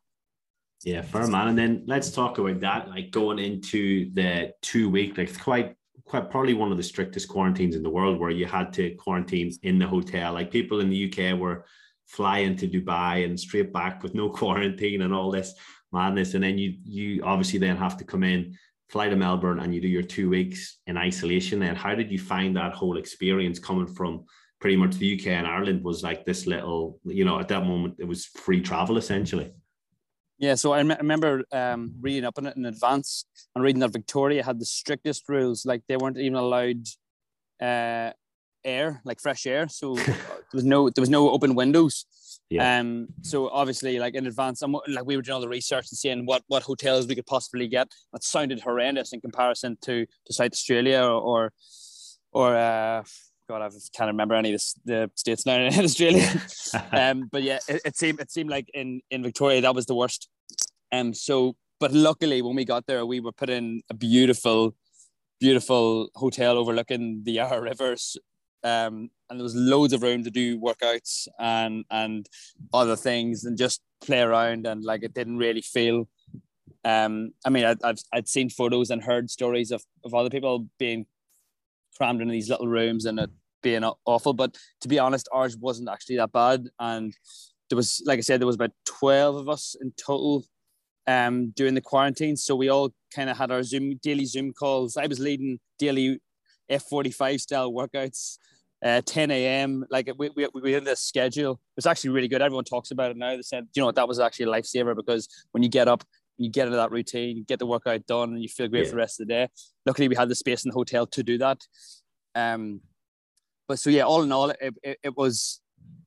yeah, 0.83 1.01
fair 1.01 1.27
man. 1.27 1.49
And 1.49 1.57
then 1.57 1.83
let's 1.87 2.11
talk 2.11 2.37
about 2.37 2.59
that. 2.61 2.89
Like 2.89 3.11
going 3.11 3.39
into 3.39 4.11
the 4.13 4.53
two 4.61 4.89
week, 4.89 5.17
like 5.17 5.37
quite 5.39 5.75
quite 6.03 6.29
probably 6.29 6.53
one 6.53 6.71
of 6.71 6.77
the 6.77 6.83
strictest 6.83 7.27
quarantines 7.27 7.75
in 7.75 7.83
the 7.83 7.89
world 7.89 8.19
where 8.19 8.29
you 8.29 8.45
had 8.45 8.73
to 8.73 8.93
quarantine 8.95 9.51
in 9.63 9.79
the 9.79 9.87
hotel. 9.87 10.33
Like 10.33 10.51
people 10.51 10.79
in 10.81 10.89
the 10.89 11.11
UK 11.11 11.39
were 11.39 11.65
flying 12.05 12.55
to 12.57 12.67
Dubai 12.67 13.25
and 13.25 13.39
straight 13.39 13.73
back 13.73 14.03
with 14.03 14.13
no 14.13 14.29
quarantine 14.41 15.01
and 15.01 15.13
all 15.13 15.31
this 15.31 15.53
madness. 15.91 16.33
And 16.33 16.43
then 16.43 16.57
you 16.57 16.75
you 16.83 17.23
obviously 17.23 17.59
then 17.59 17.77
have 17.77 17.97
to 17.97 18.03
come 18.03 18.23
in, 18.23 18.57
fly 18.89 19.09
to 19.09 19.15
Melbourne, 19.15 19.59
and 19.59 19.73
you 19.73 19.81
do 19.81 19.87
your 19.87 20.03
two 20.03 20.29
weeks 20.29 20.79
in 20.87 20.97
isolation. 20.97 21.63
And 21.63 21.77
how 21.77 21.95
did 21.95 22.11
you 22.11 22.19
find 22.19 22.55
that 22.55 22.73
whole 22.73 22.97
experience 22.97 23.59
coming 23.59 23.87
from 23.87 24.25
pretty 24.59 24.77
much 24.77 24.95
the 24.95 25.19
UK 25.19 25.27
and 25.27 25.47
Ireland 25.47 25.83
was 25.83 26.03
like 26.03 26.25
this 26.25 26.47
little, 26.47 26.99
you 27.03 27.25
know, 27.25 27.39
at 27.39 27.49
that 27.49 27.65
moment 27.65 27.95
it 27.99 28.07
was 28.07 28.25
free 28.25 28.61
travel 28.61 28.97
essentially. 28.97 29.53
Yeah, 30.37 30.55
so 30.55 30.73
I, 30.73 30.81
remember 30.81 31.43
um, 31.51 31.93
reading 32.01 32.25
up 32.25 32.37
on 32.37 32.45
it 32.45 32.57
in 32.57 32.65
advance 32.65 33.25
and 33.55 33.63
reading 33.63 33.79
that 33.79 33.93
Victoria 33.93 34.43
had 34.43 34.59
the 34.59 34.65
strictest 34.65 35.29
rules. 35.29 35.65
Like 35.65 35.83
they 35.87 35.95
weren't 35.95 36.17
even 36.17 36.35
allowed 36.35 36.85
uh, 37.61 38.11
air, 38.65 39.01
like 39.05 39.21
fresh 39.21 39.45
air. 39.45 39.69
So 39.69 39.95
there 39.95 40.15
was 40.53 40.65
no 40.65 40.89
there 40.89 41.01
was 41.01 41.09
no 41.09 41.29
open 41.29 41.55
windows. 41.55 42.05
Yeah. 42.49 42.79
Um. 42.79 43.07
So 43.21 43.49
obviously, 43.49 43.97
like 43.97 44.13
in 44.13 44.27
advance, 44.27 44.61
like 44.61 45.05
we 45.05 45.15
were 45.15 45.21
doing 45.21 45.35
all 45.35 45.41
the 45.41 45.47
research 45.47 45.87
and 45.89 45.97
seeing 45.97 46.25
what 46.25 46.43
what 46.47 46.63
hotels 46.63 47.07
we 47.07 47.15
could 47.15 47.25
possibly 47.25 47.67
get. 47.67 47.87
That 48.11 48.23
sounded 48.23 48.59
horrendous 48.59 49.13
in 49.13 49.21
comparison 49.21 49.77
to 49.83 50.05
to 50.25 50.33
South 50.33 50.51
Australia 50.51 51.01
or 51.01 51.21
or, 51.21 51.53
or 52.33 52.55
uh, 52.57 53.03
God, 53.47 53.61
I 53.61 53.69
can't 53.95 54.07
remember 54.07 54.33
any 54.35 54.53
of 54.53 54.61
the, 54.85 54.91
the 54.91 55.11
states 55.15 55.45
now 55.45 55.59
in 55.59 55.73
Australia. 55.83 56.27
um, 56.91 57.29
but 57.31 57.43
yeah, 57.43 57.59
it, 57.67 57.81
it, 57.85 57.97
seemed 57.97 58.19
it 58.19 58.31
seemed 58.31 58.49
like 58.49 58.69
in 58.73 59.01
in 59.11 59.23
Victoria 59.23 59.61
that 59.61 59.75
was 59.75 59.85
the 59.85 59.95
worst. 59.95 60.29
Um, 60.91 61.13
so, 61.13 61.55
but 61.79 61.91
luckily 61.91 62.41
when 62.41 62.55
we 62.55 62.65
got 62.65 62.87
there, 62.87 63.05
we 63.05 63.19
were 63.19 63.31
put 63.31 63.49
in 63.49 63.81
a 63.89 63.93
beautiful, 63.93 64.75
beautiful 65.39 66.09
hotel 66.15 66.57
overlooking 66.57 67.21
the 67.23 67.31
Yarra 67.39 67.61
Rivers. 67.61 68.17
Um, 68.63 69.11
and 69.29 69.39
there 69.39 69.43
was 69.43 69.55
loads 69.55 69.93
of 69.93 70.01
room 70.01 70.23
to 70.23 70.31
do 70.31 70.59
workouts 70.59 71.27
and 71.39 71.85
and 71.91 72.27
other 72.73 72.95
things 72.95 73.43
and 73.43 73.57
just 73.57 73.81
play 74.03 74.21
around 74.21 74.65
and 74.65 74.83
like 74.83 75.03
it 75.03 75.13
didn't 75.13 75.37
really 75.37 75.61
feel 75.61 76.07
um, 76.85 77.31
I 77.43 77.49
mean, 77.49 77.65
I, 77.65 77.75
have 77.83 77.99
I'd 78.13 78.29
seen 78.29 78.49
photos 78.51 78.91
and 78.91 79.03
heard 79.03 79.31
stories 79.31 79.71
of, 79.71 79.83
of 80.03 80.13
other 80.13 80.29
people 80.29 80.67
being 80.77 81.07
crammed 81.97 82.21
into 82.21 82.31
these 82.31 82.49
little 82.49 82.67
rooms 82.67 83.05
and 83.05 83.19
it 83.19 83.29
being 83.61 83.83
awful. 84.05 84.33
But 84.33 84.55
to 84.81 84.87
be 84.87 84.99
honest, 84.99 85.27
ours 85.33 85.57
wasn't 85.57 85.89
actually 85.89 86.17
that 86.17 86.31
bad. 86.31 86.67
And 86.79 87.13
there 87.69 87.75
was, 87.75 88.01
like 88.05 88.19
I 88.19 88.21
said, 88.21 88.39
there 88.39 88.47
was 88.47 88.55
about 88.55 88.71
12 88.85 89.35
of 89.35 89.49
us 89.49 89.75
in 89.81 89.91
total 89.97 90.45
um, 91.07 91.51
during 91.55 91.73
the 91.73 91.81
quarantine. 91.81 92.37
So 92.37 92.55
we 92.55 92.69
all 92.69 92.93
kind 93.13 93.29
of 93.29 93.37
had 93.37 93.51
our 93.51 93.63
Zoom 93.63 93.99
daily 94.01 94.25
Zoom 94.25 94.53
calls. 94.53 94.97
I 94.97 95.07
was 95.07 95.19
leading 95.19 95.59
daily 95.79 96.19
F45 96.71 97.41
style 97.41 97.71
workouts. 97.71 98.37
Uh, 98.83 99.01
10 99.03 99.31
a.m. 99.31 99.83
Like 99.89 100.11
we, 100.17 100.29
we, 100.35 100.47
we 100.61 100.71
had 100.73 100.85
this 100.85 101.01
schedule. 101.01 101.53
It 101.53 101.77
was 101.77 101.87
actually 101.87 102.11
really 102.11 102.27
good. 102.27 102.41
Everyone 102.41 102.65
talks 102.65 102.91
about 102.91 103.09
it 103.09 103.17
now. 103.17 103.35
They 103.35 103.41
said, 103.41 103.67
you 103.73 103.81
know 103.81 103.91
that 103.91 104.07
was 104.07 104.19
actually 104.19 104.45
a 104.45 104.49
lifesaver 104.49 104.95
because 104.95 105.27
when 105.51 105.63
you 105.63 105.69
get 105.69 105.87
up, 105.87 106.03
you 106.37 106.49
get 106.49 106.67
into 106.67 106.77
that 106.77 106.91
routine, 106.91 107.37
you 107.37 107.43
get 107.43 107.59
the 107.59 107.65
workout 107.65 108.05
done, 108.05 108.33
and 108.33 108.41
you 108.41 108.49
feel 108.49 108.67
great 108.67 108.83
yeah. 108.83 108.89
for 108.89 108.95
the 108.95 108.97
rest 108.97 109.19
of 109.19 109.27
the 109.27 109.33
day. 109.33 109.49
Luckily, 109.85 110.07
we 110.07 110.15
had 110.15 110.29
the 110.29 110.35
space 110.35 110.65
in 110.65 110.69
the 110.69 110.75
hotel 110.75 111.05
to 111.07 111.23
do 111.23 111.37
that. 111.37 111.61
Um, 112.33 112.81
but 113.67 113.79
so 113.79 113.89
yeah, 113.89 114.03
all 114.03 114.23
in 114.23 114.31
all, 114.31 114.49
it, 114.49 114.59
it, 114.83 114.97
it 115.03 115.17
was. 115.17 115.61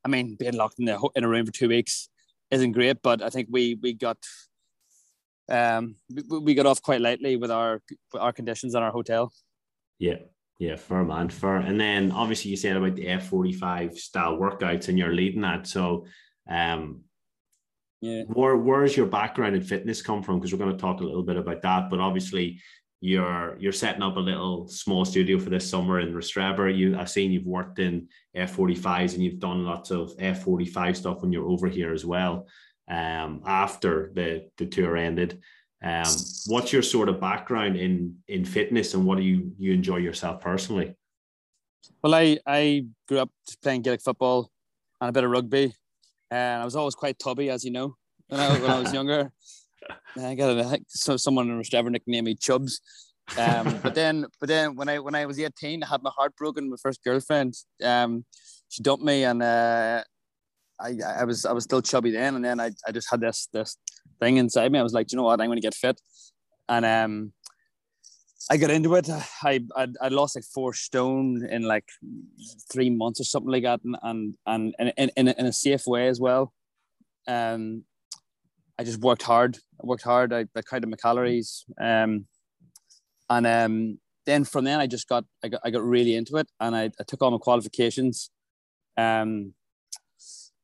I 0.05 0.09
mean, 0.09 0.37
being 0.39 0.55
locked 0.55 0.79
in 0.79 0.85
the 0.85 1.11
in 1.15 1.25
a 1.25 1.29
room 1.29 1.47
for 1.47 1.53
two 1.53 1.69
weeks 1.69 2.09
isn't 2.51 2.73
great, 2.73 3.03
but 3.03 3.23
I 3.23 3.31
think 3.31 3.49
we 3.51 3.79
we 3.83 3.93
got 3.93 4.19
um 5.49 5.97
we, 6.11 6.39
we 6.39 6.55
got 6.55 6.67
off 6.67 6.83
quite 6.83 7.01
lightly 7.01 7.37
with 7.37 7.51
our 7.51 7.83
our 8.19 8.33
conditions 8.33 8.75
in 8.75 8.83
our 8.83 8.91
hotel. 8.91 9.33
Yeah, 9.99 10.19
yeah, 10.59 10.77
fair 10.77 11.05
man, 11.05 11.29
fair. 11.29 11.57
And 11.57 11.81
then 11.81 12.13
obviously 12.13 12.51
you 12.51 12.57
said 12.57 12.77
about 12.77 12.97
the 12.97 13.09
F 13.09 13.29
forty 13.29 13.53
five 13.53 13.99
style 13.99 14.37
workouts, 14.37 14.89
and 14.89 14.99
you're 14.99 15.15
leading 15.15 15.43
that. 15.43 15.67
So, 15.67 16.07
um, 16.49 17.03
yeah. 18.01 18.23
Where 18.29 18.57
where's 18.57 18.97
your 18.97 19.07
background 19.07 19.57
in 19.57 19.63
fitness 19.63 20.03
come 20.03 20.23
from? 20.23 20.39
Because 20.39 20.53
we're 20.53 20.65
going 20.65 20.77
to 20.77 20.81
talk 20.81 21.01
a 21.01 21.05
little 21.05 21.23
bit 21.23 21.37
about 21.37 21.63
that. 21.63 21.91
But 21.91 22.01
obviously, 22.01 22.61
you're 23.01 23.57
you're 23.59 23.73
setting 23.73 24.03
up 24.03 24.17
a 24.17 24.21
little 24.21 24.69
small 24.69 25.05
studio 25.05 25.39
for 25.39 25.51
this 25.51 25.69
summer 25.69 26.01
in 26.01 26.15
Rostrevor. 26.15 26.77
You 26.77 26.97
I've 26.97 27.11
seen 27.11 27.33
you've 27.33 27.47
worked 27.47 27.79
in 27.79 28.09
F45s 28.37 29.15
and 29.15 29.23
you've 29.23 29.41
done 29.41 29.65
lots 29.65 29.91
of 29.91 30.17
F45 30.17 30.97
stuff 30.97 31.23
when 31.23 31.33
you're 31.33 31.49
over 31.49 31.69
here 31.69 31.93
as 31.93 32.05
well. 32.05 32.47
Um, 32.89 33.43
after 33.47 34.11
the 34.15 34.49
the 34.57 34.67
tour 34.67 34.97
ended. 34.97 35.41
Um, 35.81 36.13
what's 36.47 36.73
your 36.73 36.83
sort 36.83 37.09
of 37.09 37.21
background 37.21 37.77
in 37.77 38.17
in 38.27 38.45
fitness 38.45 38.95
and 38.95 39.05
what 39.05 39.19
do 39.19 39.25
you 39.25 39.53
you 39.59 39.73
enjoy 39.73 39.97
yourself 39.97 40.41
personally? 40.41 40.95
Well, 42.03 42.15
I 42.15 42.39
I 42.47 42.87
grew 43.09 43.19
up 43.19 43.31
playing 43.63 43.83
Gaelic 43.83 44.03
football 44.03 44.51
and 45.01 45.11
a 45.11 45.13
bit 45.13 45.25
of 45.25 45.31
rugby 45.31 45.73
and 46.31 46.63
I 46.63 46.65
was 46.65 46.77
always 46.77 46.95
quite 46.95 47.19
tubby, 47.19 47.51
as 47.51 47.65
you 47.65 47.71
know, 47.71 47.97
when 48.29 48.41
I, 48.41 48.61
when 48.61 48.71
I 48.71 48.81
was 48.81 48.93
younger. 48.99 49.33
I 50.21 50.35
got 50.35 50.51
a, 50.51 50.81
so 50.89 51.17
someone 51.17 51.49
in 51.49 51.59
Rostrevor 51.59 51.91
nicknamed 51.91 52.27
me 52.27 52.35
Chubs. 52.35 52.81
Um, 53.37 53.79
but 53.83 53.95
then, 53.95 54.27
but 54.41 54.49
then 54.49 54.75
when 54.75 54.89
I 54.89 54.99
when 54.99 55.15
I 55.15 55.27
was 55.27 55.39
eighteen, 55.39 55.83
I 55.83 55.87
had 55.89 56.03
my 56.03 56.11
heart 56.17 56.35
broken. 56.37 56.71
My 56.71 56.77
first 56.83 57.03
girlfriend, 57.05 57.55
um, 57.85 58.25
she 58.69 58.83
dumped 58.83 59.05
me, 59.05 59.25
and 59.25 59.43
uh, 59.43 60.03
I 60.81 60.97
I 61.07 61.25
was 61.25 61.45
I 61.45 61.53
was 61.53 61.65
still 61.65 61.83
chubby 61.83 62.11
then, 62.11 62.37
and 62.37 62.45
then 62.45 62.59
I, 62.59 62.71
I 62.87 62.93
just 62.93 63.11
had 63.11 63.21
this 63.21 63.49
this 63.53 63.77
thing 64.21 64.39
inside 64.39 64.73
me. 64.73 64.79
I 64.79 64.83
was 64.83 64.95
like, 64.95 65.13
you 65.13 65.17
know 65.17 65.25
what, 65.25 65.41
I'm 65.41 65.49
going 65.49 65.57
to 65.57 65.63
get 65.63 65.75
fit, 65.75 66.01
and 66.69 66.85
um, 66.85 67.33
I 68.51 68.57
got 68.57 68.71
into 68.71 68.95
it. 68.95 69.09
I 69.43 69.61
I 69.77 69.89
I 70.01 70.09
lost 70.09 70.37
like 70.37 70.45
four 70.45 70.73
stone 70.75 71.45
in 71.51 71.63
like 71.63 71.89
three 72.73 72.91
months 72.91 73.21
or 73.21 73.25
something 73.25 73.51
like 73.51 73.65
that, 73.65 73.81
and 73.85 74.37
and 74.47 74.75
and 74.79 74.93
in 74.97 75.11
in, 75.17 75.29
in 75.29 75.47
a 75.47 75.53
safe 75.53 75.87
way 75.87 76.09
as 76.09 76.21
well. 76.21 76.53
Um, 77.27 77.85
I 78.79 78.85
just 78.85 79.01
worked 79.01 79.23
hard. 79.23 79.59
I 79.83 79.87
worked 79.87 80.05
hard. 80.05 80.33
I, 80.33 80.47
I 80.57 80.63
counted 80.63 80.89
my 80.89 80.97
calories. 80.97 81.65
Um, 81.81 82.27
and 83.29 83.47
um, 83.47 83.99
then 84.25 84.45
from 84.45 84.65
then 84.65 84.79
I 84.79 84.87
just 84.87 85.09
got 85.09 85.25
I 85.43 85.49
got 85.49 85.61
I 85.65 85.71
got 85.71 85.83
really 85.83 86.15
into 86.15 86.37
it, 86.37 86.49
and 86.61 86.77
I, 86.77 86.91
I 87.01 87.03
took 87.07 87.23
all 87.23 87.31
my 87.31 87.39
qualifications, 87.39 88.31
um, 88.97 89.53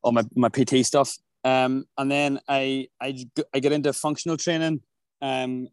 all 0.02 0.12
my 0.12 0.22
my 0.36 0.48
PT 0.48 0.86
stuff. 0.86 1.16
Um, 1.42 1.86
and 1.98 2.10
then 2.10 2.40
I 2.48 2.88
I 3.00 3.26
I 3.52 3.58
get 3.58 3.72
into 3.72 3.92
functional 3.92 4.36
training. 4.36 4.80
Um, 5.20 5.68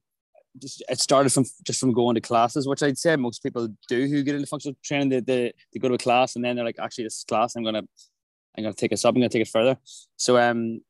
just 0.59 0.83
it 0.89 0.99
started 0.99 1.31
from 1.31 1.45
just 1.63 1.79
from 1.79 1.93
going 1.93 2.15
to 2.15 2.21
classes, 2.21 2.67
which 2.67 2.83
I'd 2.83 2.97
say 2.97 3.15
most 3.15 3.43
people 3.43 3.69
do 3.87 4.07
who 4.07 4.23
get 4.23 4.35
into 4.35 4.47
functional 4.47 4.77
training. 4.83 5.09
They, 5.09 5.19
they, 5.19 5.53
they 5.73 5.79
go 5.79 5.87
to 5.89 5.95
a 5.95 5.97
class 5.97 6.35
and 6.35 6.43
then 6.43 6.55
they're 6.55 6.65
like, 6.65 6.79
actually, 6.79 7.05
this 7.05 7.23
class, 7.27 7.55
I'm 7.55 7.63
gonna 7.63 7.83
I'm 8.57 8.63
gonna 8.63 8.73
take 8.73 8.91
this 8.91 9.05
up. 9.05 9.15
I'm 9.15 9.21
gonna 9.21 9.29
take 9.29 9.43
it 9.43 9.47
further. 9.47 9.77
So 10.17 10.37
um, 10.37 10.81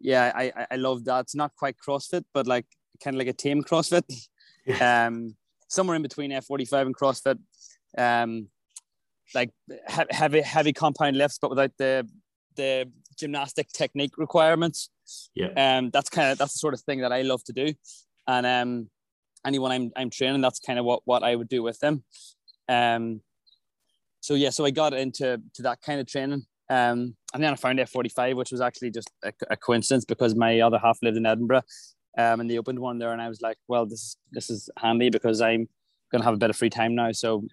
yeah, 0.00 0.32
I 0.34 0.52
I 0.70 0.76
love 0.76 1.04
that. 1.04 1.20
It's 1.20 1.34
not 1.34 1.54
quite 1.56 1.76
CrossFit, 1.76 2.24
but 2.32 2.46
like 2.46 2.66
kind 3.02 3.14
of 3.14 3.18
like 3.18 3.28
a 3.28 3.32
team 3.32 3.62
CrossFit. 3.62 4.04
um, 4.80 5.36
somewhere 5.68 5.96
in 5.96 6.02
between 6.02 6.30
F45 6.30 6.86
and 6.86 6.96
CrossFit. 6.96 7.38
Um, 7.96 8.48
like 9.34 9.50
heavy 10.10 10.40
heavy 10.40 10.72
compound 10.72 11.16
lifts, 11.16 11.38
but 11.40 11.50
without 11.50 11.72
the 11.78 12.08
the 12.56 12.90
gymnastic 13.16 13.68
technique 13.72 14.16
requirements. 14.18 14.90
Yeah. 15.34 15.48
Um, 15.56 15.90
that's 15.90 16.08
kind 16.08 16.32
of 16.32 16.38
that's 16.38 16.54
the 16.54 16.58
sort 16.58 16.74
of 16.74 16.80
thing 16.80 17.00
that 17.00 17.12
I 17.12 17.22
love 17.22 17.44
to 17.44 17.52
do. 17.52 17.74
And 18.26 18.46
um, 18.46 18.90
anyone 19.46 19.72
I'm 19.72 19.90
I'm 19.96 20.10
training, 20.10 20.40
that's 20.40 20.60
kind 20.60 20.78
of 20.78 20.84
what 20.84 21.00
what 21.04 21.22
I 21.22 21.34
would 21.36 21.48
do 21.48 21.62
with 21.62 21.78
them. 21.80 22.04
Um, 22.68 23.20
so 24.20 24.34
yeah, 24.34 24.50
so 24.50 24.64
I 24.64 24.70
got 24.70 24.94
into 24.94 25.40
to 25.54 25.62
that 25.62 25.82
kind 25.82 26.00
of 26.00 26.06
training. 26.06 26.46
Um, 26.70 27.14
and 27.34 27.42
then 27.42 27.52
I 27.52 27.56
found 27.56 27.78
F45, 27.78 28.36
which 28.36 28.50
was 28.50 28.62
actually 28.62 28.90
just 28.90 29.10
a, 29.22 29.32
a 29.50 29.56
coincidence 29.56 30.06
because 30.06 30.34
my 30.34 30.60
other 30.60 30.78
half 30.78 30.98
lived 31.02 31.18
in 31.18 31.26
Edinburgh, 31.26 31.62
um, 32.16 32.40
and 32.40 32.50
they 32.50 32.56
opened 32.56 32.78
one 32.78 32.98
there, 32.98 33.12
and 33.12 33.20
I 33.20 33.28
was 33.28 33.42
like, 33.42 33.58
well, 33.68 33.86
this 33.86 34.16
this 34.32 34.50
is 34.50 34.70
handy 34.78 35.10
because 35.10 35.40
I'm 35.40 35.68
gonna 36.10 36.24
have 36.24 36.34
a 36.34 36.38
bit 36.38 36.50
of 36.50 36.56
free 36.56 36.70
time 36.70 36.94
now. 36.94 37.12
So 37.12 37.44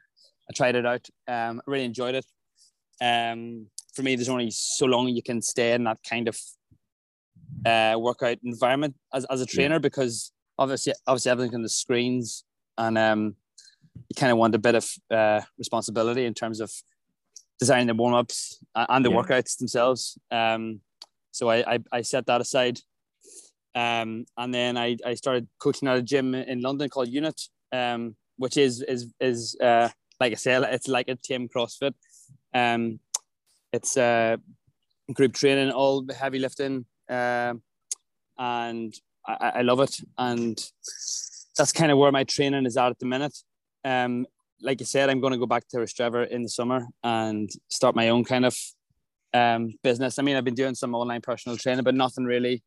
I 0.50 0.54
tried 0.56 0.76
it 0.76 0.86
out. 0.86 1.08
Um, 1.28 1.62
I 1.66 1.72
really 1.72 1.86
enjoyed 1.86 2.16
it. 2.16 2.26
Um, 3.02 3.68
for 3.94 4.04
me, 4.04 4.16
there's 4.16 4.30
only 4.30 4.52
so 4.52 4.86
long 4.86 5.10
you 5.10 5.24
can 5.24 5.42
stay 5.42 5.74
in 5.74 5.84
that 5.84 6.00
kind 6.08 6.30
of 6.30 6.40
uh, 7.66 7.98
workout 8.00 8.38
environment 8.44 8.96
as, 9.14 9.26
as 9.26 9.42
a 9.42 9.46
trainer 9.46 9.80
because 9.80 10.32
obviously 10.62 10.94
obviously 11.08 11.32
everything's 11.32 11.56
on 11.56 11.64
the 11.64 11.70
screens 11.70 12.44
and 12.78 12.98
um, 12.98 13.36
you 13.96 14.16
kind 14.16 14.32
of 14.32 14.38
want 14.38 14.56
a 14.56 14.60
bit 14.60 14.76
of 14.76 14.90
uh, 15.10 15.42
responsibility 15.58 16.26
in 16.26 16.34
terms 16.34 16.60
of 16.60 16.72
designing 17.60 17.88
the 17.88 17.94
warm 17.94 18.14
ups 18.14 18.60
and 18.76 19.06
the 19.06 19.10
yeah. 19.10 19.18
workouts 19.18 19.58
themselves. 19.58 20.18
Um, 20.30 20.82
so 21.32 21.50
I, 21.50 21.74
I, 21.74 21.80
I 21.92 22.02
set 22.02 22.26
that 22.28 22.42
aside. 22.42 22.80
Um, 23.74 24.26
and 24.38 24.54
then 24.54 24.78
I, 24.78 24.98
I 25.06 25.14
started 25.16 25.48
coaching 25.60 25.88
at 25.88 25.98
a 25.98 26.02
gym 26.02 26.36
in 26.36 26.62
London 26.62 26.90
called 26.90 27.08
Unit, 27.08 27.40
um, 27.72 28.16
which 28.38 28.58
is 28.58 28.82
is 28.82 29.14
is 29.20 29.56
uh, 29.62 29.90
like 30.20 30.34
I 30.34 30.36
said, 30.36 30.64
it's 30.64 30.88
like 30.88 31.08
a 31.08 31.16
team 31.16 31.48
CrossFit. 31.48 31.94
Um, 32.54 33.00
it's 33.72 33.96
uh, 33.96 34.38
group 35.14 35.34
training, 35.34 35.72
all 35.72 36.02
the 36.02 36.14
heavy 36.14 36.40
lifting, 36.40 36.86
uh, 37.10 37.54
and 38.38 38.94
I, 39.28 39.52
I 39.56 39.62
love 39.62 39.80
it. 39.80 39.98
And 40.18 40.58
that's 41.58 41.72
kind 41.72 41.92
of 41.92 41.98
where 41.98 42.12
my 42.12 42.24
training 42.24 42.66
is 42.66 42.78
at 42.78 42.92
at 42.92 43.00
the 43.00 43.06
minute. 43.06 43.38
Um, 43.84 44.26
like 44.62 44.82
I 44.82 44.86
said, 44.86 45.10
I'm 45.10 45.22
going 45.22 45.34
to 45.34 45.40
go 45.40 45.48
back 45.48 45.68
to 45.70 45.78
Rostrevor 45.78 46.28
in 46.28 46.44
the 46.44 46.50
summer 46.50 46.86
and 47.04 47.50
start 47.68 47.96
my 47.96 48.10
own 48.10 48.24
kind 48.24 48.46
of 48.46 48.58
um, 49.34 49.74
business. 49.84 50.20
I 50.20 50.22
mean, 50.22 50.36
I've 50.36 50.44
been 50.44 50.54
doing 50.54 50.76
some 50.76 50.94
online 50.94 51.22
personal 51.22 51.58
training, 51.58 51.84
but 51.84 51.96
nothing 51.96 52.26
really 52.26 52.64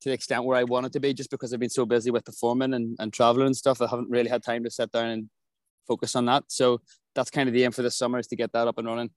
to 0.00 0.08
the 0.08 0.14
extent 0.14 0.44
where 0.44 0.58
I 0.58 0.64
want 0.64 0.86
it 0.86 0.92
to 0.92 1.00
be, 1.00 1.14
just 1.14 1.30
because 1.30 1.52
I've 1.52 1.60
been 1.60 1.70
so 1.70 1.86
busy 1.86 2.10
with 2.10 2.24
performing 2.24 2.74
and, 2.74 2.96
and 2.98 3.12
traveling 3.12 3.46
and 3.46 3.56
stuff. 3.56 3.80
I 3.80 3.86
haven't 3.86 4.10
really 4.10 4.28
had 4.28 4.42
time 4.42 4.64
to 4.64 4.70
sit 4.70 4.92
down 4.92 5.06
and 5.06 5.30
focus 5.86 6.16
on 6.16 6.26
that. 6.26 6.44
So 6.48 6.80
that's 7.14 7.30
kind 7.30 7.48
of 7.48 7.54
the 7.54 7.64
aim 7.64 7.72
for 7.72 7.82
this 7.82 7.96
summer 7.96 8.18
is 8.18 8.26
to 8.28 8.36
get 8.36 8.52
that 8.52 8.68
up 8.68 8.78
and 8.78 8.86
running. 8.86 9.10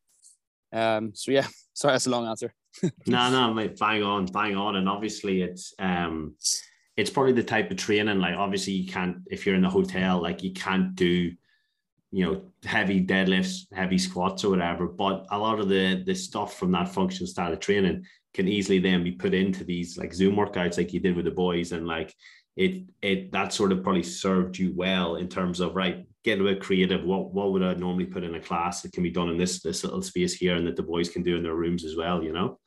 Um, 0.71 1.11
so 1.15 1.31
yeah, 1.31 1.47
sorry, 1.73 1.95
that's 1.95 2.07
a 2.07 2.11
long 2.11 2.27
answer. 2.27 2.53
no, 3.07 3.29
no, 3.31 3.53
mate, 3.53 3.77
bang 3.77 4.03
on, 4.03 4.25
bang 4.27 4.55
on. 4.55 4.75
And 4.75 4.87
obviously 4.87 5.41
it's 5.41 5.73
um 5.79 6.35
it's 6.99 7.09
probably 7.09 7.33
the 7.33 7.43
type 7.43 7.71
of 7.71 7.77
training, 7.77 8.19
like 8.19 8.35
obviously 8.35 8.73
you 8.73 8.91
can't 8.91 9.17
if 9.27 9.45
you're 9.45 9.55
in 9.55 9.61
the 9.61 9.69
hotel, 9.69 10.21
like 10.21 10.43
you 10.43 10.53
can't 10.53 10.95
do 10.95 11.31
you 12.11 12.25
know 12.25 12.41
heavy 12.65 13.05
deadlifts 13.05 13.71
heavy 13.71 13.99
squats 13.99 14.43
or 14.43 14.49
whatever 14.49 14.87
but 14.87 15.27
a 15.29 15.37
lot 15.37 15.59
of 15.59 15.69
the 15.69 16.01
the 16.07 16.15
stuff 16.15 16.57
from 16.57 16.71
that 16.71 16.89
function 16.89 17.27
style 17.27 17.53
of 17.53 17.59
training 17.59 18.03
can 18.33 18.47
easily 18.47 18.79
then 18.79 19.03
be 19.03 19.11
put 19.11 19.31
into 19.31 19.63
these 19.63 19.95
like 19.95 20.11
zoom 20.11 20.35
workouts 20.35 20.77
like 20.77 20.91
you 20.91 20.99
did 20.99 21.15
with 21.15 21.25
the 21.25 21.31
boys 21.31 21.71
and 21.71 21.85
like 21.85 22.11
it 22.55 22.83
it 23.01 23.31
that 23.31 23.53
sort 23.53 23.71
of 23.71 23.83
probably 23.83 24.03
served 24.03 24.57
you 24.57 24.73
well 24.75 25.15
in 25.15 25.27
terms 25.27 25.59
of 25.59 25.75
right 25.75 26.05
getting 26.23 26.41
a 26.41 26.51
bit 26.51 26.61
creative. 26.61 27.03
What 27.03 27.33
what 27.33 27.51
would 27.51 27.63
i 27.63 27.73
normally 27.75 28.05
put 28.05 28.23
in 28.23 28.35
a 28.35 28.39
class 28.39 28.81
that 28.81 28.91
can 28.91 29.03
be 29.03 29.09
done 29.09 29.29
in 29.29 29.37
this 29.37 29.61
this 29.61 29.83
little 29.83 30.01
space 30.01 30.33
here 30.33 30.55
and 30.55 30.67
that 30.67 30.75
the 30.75 30.83
boys 30.83 31.09
can 31.09 31.23
do 31.23 31.37
in 31.37 31.43
their 31.43 31.55
rooms 31.55 31.85
as 31.85 31.95
well 31.95 32.21
you 32.23 32.33
know? 32.33 32.59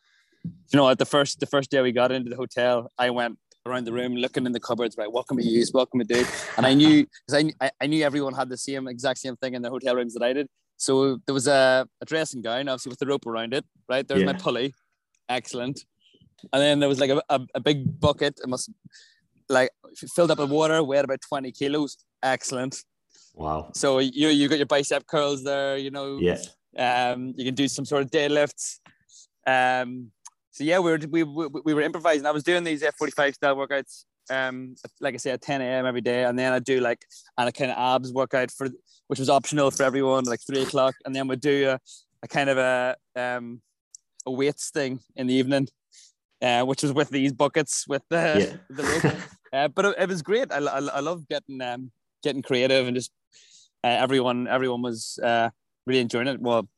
You 0.44 0.78
know 0.78 0.88
at 0.88 0.98
the 0.98 1.04
first 1.04 1.40
the 1.40 1.46
first 1.46 1.70
day 1.70 1.82
we 1.82 1.92
got 1.92 2.10
into 2.10 2.30
the 2.30 2.36
hotel 2.36 2.90
i 2.98 3.10
went 3.10 3.38
around 3.66 3.84
the 3.84 3.92
room 3.92 4.16
looking 4.16 4.46
in 4.46 4.52
the 4.52 4.60
cupboards, 4.60 4.96
right? 4.96 5.10
What 5.10 5.26
can 5.28 5.36
we 5.36 5.44
use? 5.44 5.72
What 5.72 5.90
can 5.90 5.98
we 5.98 6.04
do? 6.04 6.24
And 6.56 6.66
I 6.66 6.74
knew 6.74 7.06
because 7.26 7.52
I, 7.60 7.70
I 7.80 7.86
knew 7.86 8.04
everyone 8.04 8.34
had 8.34 8.48
the 8.48 8.56
same 8.56 8.88
exact 8.88 9.18
same 9.18 9.36
thing 9.36 9.54
in 9.54 9.62
the 9.62 9.70
hotel 9.70 9.94
rooms 9.94 10.14
that 10.14 10.22
I 10.22 10.32
did. 10.32 10.48
So 10.76 11.18
there 11.26 11.34
was 11.34 11.46
a, 11.46 11.86
a 12.00 12.04
dressing 12.04 12.42
gown, 12.42 12.68
obviously 12.68 12.90
with 12.90 12.98
the 12.98 13.06
rope 13.06 13.26
around 13.26 13.54
it, 13.54 13.64
right? 13.88 14.06
There's 14.06 14.20
yeah. 14.20 14.26
my 14.26 14.32
pulley, 14.32 14.74
excellent. 15.28 15.84
And 16.52 16.60
then 16.60 16.80
there 16.80 16.88
was 16.88 16.98
like 16.98 17.10
a, 17.10 17.22
a, 17.28 17.40
a 17.54 17.60
big 17.60 18.00
bucket. 18.00 18.40
It 18.42 18.48
must 18.48 18.70
like 19.48 19.70
filled 19.94 20.32
up 20.32 20.38
with 20.38 20.50
water, 20.50 20.82
weighed 20.82 21.04
about 21.04 21.20
20 21.20 21.52
kilos, 21.52 21.98
excellent. 22.22 22.82
Wow. 23.34 23.70
So 23.74 23.98
you 24.00 24.28
you 24.28 24.48
got 24.48 24.58
your 24.58 24.66
bicep 24.66 25.06
curls 25.06 25.44
there, 25.44 25.76
you 25.76 25.90
know. 25.90 26.18
Yeah. 26.18 26.38
Um, 26.76 27.34
you 27.36 27.44
can 27.44 27.54
do 27.54 27.68
some 27.68 27.84
sort 27.84 28.02
of 28.02 28.10
deadlifts. 28.10 28.80
Um, 29.46 30.10
so 30.52 30.64
yeah, 30.64 30.78
we 30.78 30.90
were 30.90 31.00
we, 31.10 31.22
we, 31.22 31.48
we 31.64 31.74
were 31.74 31.80
improvising. 31.80 32.26
I 32.26 32.30
was 32.30 32.44
doing 32.44 32.62
these 32.62 32.82
F45 32.82 33.34
style 33.34 33.56
workouts, 33.56 34.04
um, 34.30 34.74
like 35.00 35.14
I 35.14 35.16
say, 35.16 35.30
at 35.30 35.40
10 35.40 35.62
a.m. 35.62 35.86
every 35.86 36.02
day, 36.02 36.24
and 36.24 36.38
then 36.38 36.52
I 36.52 36.58
do 36.58 36.80
like 36.80 37.04
and 37.38 37.48
a 37.48 37.52
kind 37.52 37.70
of 37.70 37.78
abs 37.78 38.12
workout 38.12 38.50
for 38.50 38.68
which 39.08 39.18
was 39.18 39.30
optional 39.30 39.70
for 39.70 39.82
everyone, 39.82 40.24
like 40.24 40.40
three 40.46 40.62
o'clock, 40.62 40.94
and 41.04 41.16
then 41.16 41.26
we 41.26 41.36
do 41.36 41.70
a, 41.70 41.80
a 42.22 42.28
kind 42.28 42.50
of 42.50 42.58
a 42.58 42.96
um 43.16 43.62
a 44.26 44.30
weights 44.30 44.70
thing 44.70 45.00
in 45.16 45.26
the 45.26 45.34
evening, 45.34 45.68
uh, 46.42 46.64
which 46.64 46.82
was 46.82 46.92
with 46.92 47.08
these 47.08 47.32
buckets 47.32 47.86
with 47.88 48.02
the 48.10 48.50
yeah. 48.50 48.56
the 48.76 48.82
rope. 48.82 49.14
uh, 49.54 49.68
but 49.68 49.86
it, 49.86 49.94
it, 50.00 50.08
was 50.08 50.22
great. 50.22 50.52
I, 50.52 50.58
I, 50.58 50.78
I 50.80 51.00
love 51.00 51.26
getting 51.28 51.62
um 51.62 51.90
getting 52.22 52.42
creative 52.42 52.86
and 52.86 52.94
just 52.94 53.10
uh, 53.82 53.88
everyone 53.88 54.46
everyone 54.48 54.82
was 54.82 55.18
uh 55.22 55.48
really 55.86 56.00
enjoying 56.00 56.28
it. 56.28 56.40
Well, 56.40 56.68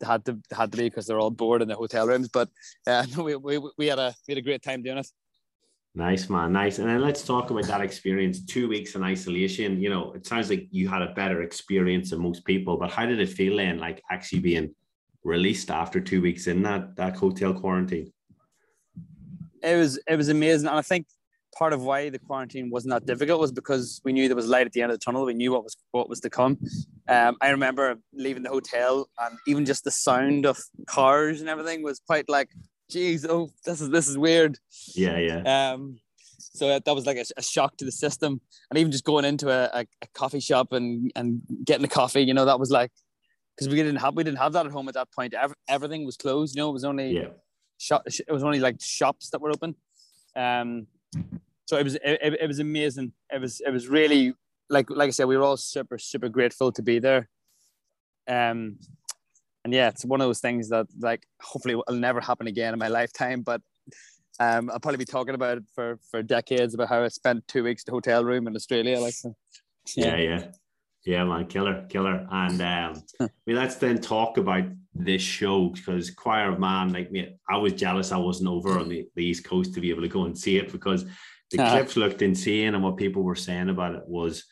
they 0.00 0.06
had 0.06 0.24
to 0.26 0.32
they 0.32 0.56
had 0.56 0.72
to 0.72 0.78
be 0.78 0.84
because 0.84 1.06
they're 1.06 1.18
all 1.18 1.30
bored 1.30 1.62
in 1.62 1.68
the 1.68 1.74
hotel 1.74 2.06
rooms. 2.06 2.28
But 2.28 2.48
uh, 2.86 3.06
we, 3.18 3.36
we 3.36 3.60
we 3.78 3.86
had 3.86 3.98
a 3.98 4.14
we 4.26 4.32
had 4.32 4.38
a 4.38 4.42
great 4.42 4.62
time 4.62 4.82
doing 4.82 4.98
it. 4.98 5.08
Nice 5.96 6.28
man, 6.28 6.52
nice. 6.52 6.80
And 6.80 6.88
then 6.88 7.00
let's 7.00 7.22
talk 7.22 7.50
about 7.50 7.64
that 7.66 7.80
experience. 7.80 8.44
Two 8.44 8.68
weeks 8.68 8.96
in 8.96 9.04
isolation. 9.04 9.80
You 9.80 9.90
know, 9.90 10.12
it 10.12 10.26
sounds 10.26 10.50
like 10.50 10.66
you 10.72 10.88
had 10.88 11.02
a 11.02 11.14
better 11.14 11.42
experience 11.42 12.10
than 12.10 12.20
most 12.20 12.44
people. 12.44 12.76
But 12.76 12.90
how 12.90 13.06
did 13.06 13.20
it 13.20 13.28
feel 13.28 13.58
then, 13.58 13.78
like 13.78 14.02
actually 14.10 14.40
being 14.40 14.74
released 15.22 15.70
after 15.70 16.00
two 16.00 16.20
weeks 16.20 16.48
in 16.48 16.62
that 16.62 16.96
that 16.96 17.16
hotel 17.16 17.54
quarantine? 17.54 18.12
It 19.62 19.76
was 19.76 19.98
it 20.08 20.16
was 20.16 20.28
amazing, 20.28 20.68
and 20.68 20.78
I 20.78 20.82
think 20.82 21.06
part 21.56 21.72
of 21.72 21.84
why 21.84 22.10
the 22.10 22.18
quarantine 22.18 22.70
wasn't 22.70 22.92
that 22.92 23.06
difficult 23.06 23.40
was 23.40 23.52
because 23.52 24.00
we 24.04 24.12
knew 24.12 24.26
there 24.26 24.36
was 24.36 24.48
light 24.48 24.66
at 24.66 24.72
the 24.72 24.82
end 24.82 24.90
of 24.90 24.98
the 24.98 25.04
tunnel. 25.04 25.24
We 25.24 25.34
knew 25.34 25.52
what 25.52 25.62
was 25.62 25.76
what 25.92 26.08
was 26.08 26.20
to 26.20 26.30
come. 26.30 26.58
Um, 27.08 27.36
I 27.40 27.50
remember 27.50 27.96
leaving 28.14 28.42
the 28.42 28.48
hotel 28.48 29.08
and 29.20 29.36
even 29.46 29.66
just 29.66 29.84
the 29.84 29.90
sound 29.90 30.46
of 30.46 30.58
cars 30.86 31.40
and 31.40 31.50
everything 31.50 31.82
was 31.82 32.00
quite 32.06 32.28
like, 32.28 32.48
geez, 32.90 33.26
oh, 33.26 33.50
this 33.64 33.80
is 33.80 33.90
this 33.90 34.08
is 34.08 34.16
weird. 34.16 34.58
Yeah, 34.94 35.18
yeah. 35.18 35.72
Um, 35.72 35.98
so 36.38 36.78
that 36.78 36.94
was 36.94 37.06
like 37.06 37.16
a, 37.16 37.24
a 37.36 37.42
shock 37.42 37.76
to 37.78 37.84
the 37.84 37.92
system, 37.92 38.40
and 38.70 38.78
even 38.78 38.92
just 38.92 39.04
going 39.04 39.24
into 39.24 39.50
a, 39.50 39.80
a, 39.80 39.86
a 40.02 40.06
coffee 40.14 40.40
shop 40.40 40.72
and 40.72 41.12
and 41.14 41.42
getting 41.64 41.84
a 41.84 41.88
coffee, 41.88 42.22
you 42.22 42.32
know, 42.32 42.44
that 42.46 42.58
was 42.58 42.70
like 42.70 42.90
because 43.54 43.68
we 43.68 43.76
didn't 43.76 43.96
have 43.96 44.14
we 44.14 44.24
didn't 44.24 44.38
have 44.38 44.52
that 44.52 44.66
at 44.66 44.72
home 44.72 44.88
at 44.88 44.94
that 44.94 45.12
point. 45.12 45.34
Every, 45.34 45.56
everything 45.68 46.04
was 46.04 46.16
closed. 46.16 46.54
You 46.54 46.62
know, 46.62 46.70
it 46.70 46.72
was 46.72 46.84
only 46.84 47.10
yeah. 47.10 47.28
shop. 47.78 48.02
It 48.06 48.32
was 48.32 48.44
only 48.44 48.60
like 48.60 48.80
shops 48.80 49.30
that 49.30 49.40
were 49.40 49.50
open. 49.50 49.74
Um, 50.36 50.86
so 51.66 51.76
it 51.76 51.84
was 51.84 51.94
it, 51.96 52.36
it 52.40 52.46
was 52.46 52.58
amazing. 52.58 53.12
It 53.32 53.40
was 53.40 53.60
it 53.60 53.70
was 53.70 53.88
really 53.88 54.34
like 54.74 54.90
like 54.90 55.08
I 55.08 55.10
said, 55.10 55.26
we 55.26 55.36
were 55.36 55.44
all 55.44 55.56
super 55.56 55.98
super 55.98 56.28
grateful 56.28 56.72
to 56.72 56.82
be 56.82 56.98
there. 56.98 57.28
Um, 58.28 58.78
and 59.64 59.72
yeah, 59.72 59.88
it's 59.88 60.04
one 60.04 60.20
of 60.20 60.26
those 60.26 60.40
things 60.40 60.68
that 60.68 60.86
like 60.98 61.26
hopefully 61.40 61.76
will 61.76 61.84
never 61.90 62.20
happen 62.20 62.46
again 62.46 62.74
in 62.74 62.78
my 62.78 62.88
lifetime. 63.00 63.40
But 63.42 63.62
um, 64.40 64.68
I'll 64.70 64.80
probably 64.80 64.98
be 64.98 65.04
talking 65.06 65.34
about 65.34 65.58
it 65.58 65.64
for 65.74 65.98
for 66.10 66.22
decades 66.22 66.74
about 66.74 66.88
how 66.88 67.02
I 67.02 67.08
spent 67.08 67.48
two 67.48 67.64
weeks 67.64 67.84
in 67.84 67.92
a 67.92 67.94
hotel 67.94 68.24
room 68.24 68.46
in 68.46 68.56
Australia. 68.56 69.00
Like, 69.00 69.14
yeah, 69.24 69.32
yeah, 69.96 70.16
yeah, 70.16 70.46
yeah 71.04 71.24
man, 71.24 71.46
killer, 71.46 71.86
killer. 71.88 72.26
And 72.30 72.60
um, 72.60 73.30
let's 73.46 73.76
then 73.76 74.00
talk 74.00 74.36
about 74.36 74.64
this 74.94 75.22
show 75.22 75.68
because 75.68 76.10
Choir 76.10 76.52
of 76.52 76.58
Man, 76.58 76.92
like 76.92 77.10
me, 77.10 77.36
I 77.48 77.56
was 77.56 77.72
jealous 77.72 78.12
I 78.12 78.18
wasn't 78.18 78.50
over 78.50 78.78
on 78.78 78.88
the, 78.88 79.06
the 79.14 79.24
East 79.24 79.44
Coast 79.44 79.74
to 79.74 79.80
be 79.80 79.90
able 79.90 80.02
to 80.02 80.08
go 80.08 80.24
and 80.24 80.36
see 80.36 80.56
it 80.56 80.70
because 80.70 81.04
the 81.50 81.62
uh, 81.62 81.70
clips 81.70 81.96
looked 81.96 82.22
insane 82.22 82.74
and 82.74 82.82
what 82.82 82.96
people 82.96 83.22
were 83.22 83.34
saying 83.34 83.70
about 83.70 83.94
it 83.94 84.02
was 84.06 84.44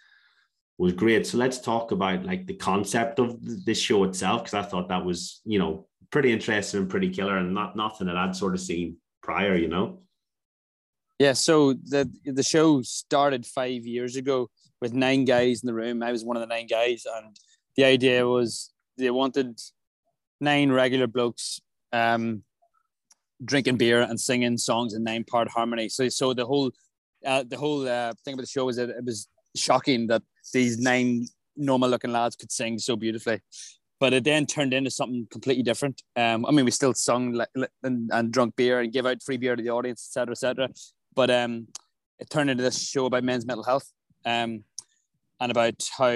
was 0.78 0.92
great. 0.92 1.26
So 1.26 1.38
let's 1.38 1.60
talk 1.60 1.92
about 1.92 2.24
like 2.24 2.46
the 2.46 2.54
concept 2.54 3.18
of 3.18 3.36
this 3.64 3.78
show 3.78 4.04
itself 4.04 4.44
because 4.44 4.54
I 4.54 4.68
thought 4.68 4.88
that 4.88 5.04
was 5.04 5.40
you 5.44 5.58
know 5.58 5.86
pretty 6.10 6.32
interesting 6.32 6.80
and 6.80 6.90
pretty 6.90 7.08
killer 7.08 7.36
and 7.36 7.54
not 7.54 7.76
nothing 7.76 8.06
that 8.06 8.16
I'd 8.16 8.36
sort 8.36 8.54
of 8.54 8.60
seen 8.60 8.96
prior, 9.22 9.56
you 9.56 9.68
know. 9.68 10.00
Yeah, 11.18 11.34
so 11.34 11.74
the 11.74 12.10
the 12.24 12.42
show 12.42 12.82
started 12.82 13.46
five 13.46 13.86
years 13.86 14.16
ago 14.16 14.50
with 14.80 14.92
nine 14.92 15.24
guys 15.24 15.62
in 15.62 15.66
the 15.66 15.74
room. 15.74 16.02
I 16.02 16.10
was 16.10 16.24
one 16.24 16.36
of 16.36 16.40
the 16.40 16.46
nine 16.46 16.66
guys, 16.66 17.04
and 17.16 17.36
the 17.76 17.84
idea 17.84 18.26
was 18.26 18.72
they 18.98 19.10
wanted 19.10 19.60
nine 20.40 20.72
regular 20.72 21.06
blokes 21.06 21.60
um, 21.92 22.42
drinking 23.44 23.76
beer 23.76 24.02
and 24.02 24.20
singing 24.20 24.58
songs 24.58 24.94
in 24.94 25.04
nine 25.04 25.24
part 25.24 25.48
harmony. 25.48 25.88
So 25.88 26.08
so 26.08 26.34
the 26.34 26.46
whole 26.46 26.72
uh, 27.24 27.44
the 27.46 27.56
whole 27.56 27.88
uh, 27.88 28.12
thing 28.24 28.34
about 28.34 28.42
the 28.42 28.48
show 28.48 28.64
was 28.64 28.76
that 28.76 28.90
it 28.90 29.04
was 29.04 29.28
shocking 29.56 30.06
that 30.08 30.22
these 30.52 30.78
nine 30.78 31.26
normal 31.56 31.88
looking 31.88 32.12
lads 32.12 32.36
could 32.36 32.52
sing 32.52 32.78
so 32.78 32.96
beautifully. 32.96 33.40
But 34.00 34.12
it 34.12 34.24
then 34.24 34.46
turned 34.46 34.74
into 34.74 34.90
something 34.90 35.28
completely 35.30 35.62
different. 35.62 36.02
Um, 36.16 36.44
I 36.44 36.50
mean, 36.50 36.64
we 36.64 36.72
still 36.72 36.94
sung 36.94 37.40
and, 37.84 38.10
and 38.10 38.32
drunk 38.32 38.56
beer 38.56 38.80
and 38.80 38.92
gave 38.92 39.06
out 39.06 39.22
free 39.22 39.36
beer 39.36 39.54
to 39.54 39.62
the 39.62 39.70
audience, 39.70 40.08
etc., 40.08 40.32
etc. 40.32 40.68
But 41.14 41.30
um, 41.30 41.68
it 42.18 42.28
turned 42.28 42.50
into 42.50 42.64
this 42.64 42.88
show 42.88 43.06
about 43.06 43.22
men's 43.22 43.46
mental 43.46 43.64
health 43.64 43.88
um, 44.24 44.64
and 45.40 45.52
about 45.52 45.88
how 45.96 46.10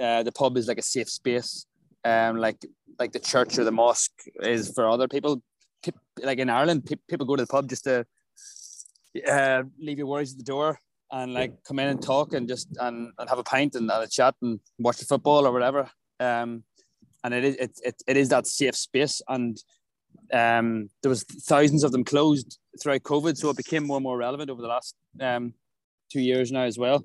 uh, 0.00 0.22
the 0.22 0.32
pub 0.34 0.56
is 0.56 0.66
like 0.66 0.78
a 0.78 0.82
safe 0.82 1.10
space, 1.10 1.66
um, 2.04 2.38
like 2.38 2.64
like 2.98 3.12
the 3.12 3.20
church 3.20 3.58
or 3.58 3.64
the 3.64 3.72
mosque 3.72 4.22
is 4.40 4.72
for 4.72 4.88
other 4.88 5.08
people. 5.08 5.42
Like 6.22 6.38
in 6.38 6.48
Ireland, 6.48 6.86
people 6.86 7.26
go 7.26 7.36
to 7.36 7.42
the 7.42 7.46
pub 7.46 7.68
just 7.68 7.84
to 7.84 8.06
uh, 9.30 9.62
leave 9.78 9.98
your 9.98 10.06
worries 10.06 10.32
at 10.32 10.38
the 10.38 10.44
door 10.44 10.80
and 11.10 11.34
like 11.34 11.52
come 11.64 11.78
in 11.78 11.88
and 11.88 12.02
talk 12.02 12.32
and 12.32 12.48
just 12.48 12.68
and, 12.80 13.12
and 13.18 13.28
have 13.28 13.38
a 13.38 13.44
pint 13.44 13.74
and, 13.74 13.90
and 13.90 14.04
a 14.04 14.08
chat 14.08 14.34
and 14.42 14.60
watch 14.78 14.98
the 14.98 15.04
football 15.04 15.46
or 15.46 15.52
whatever. 15.52 15.90
Um, 16.18 16.64
and 17.24 17.34
it 17.34 17.44
is 17.44 17.56
it, 17.56 17.80
it, 17.84 18.02
it 18.06 18.16
is 18.16 18.28
that 18.30 18.46
safe 18.46 18.76
space 18.76 19.22
and 19.28 19.56
um, 20.32 20.88
there 21.02 21.08
was 21.08 21.22
thousands 21.22 21.84
of 21.84 21.92
them 21.92 22.04
closed 22.04 22.58
throughout 22.80 23.02
COVID, 23.02 23.36
so 23.36 23.50
it 23.50 23.56
became 23.56 23.86
more 23.86 23.96
and 23.96 24.04
more 24.04 24.16
relevant 24.16 24.50
over 24.50 24.62
the 24.62 24.68
last 24.68 24.94
um, 25.20 25.54
two 26.10 26.20
years 26.20 26.50
now 26.50 26.62
as 26.62 26.78
well. 26.78 27.04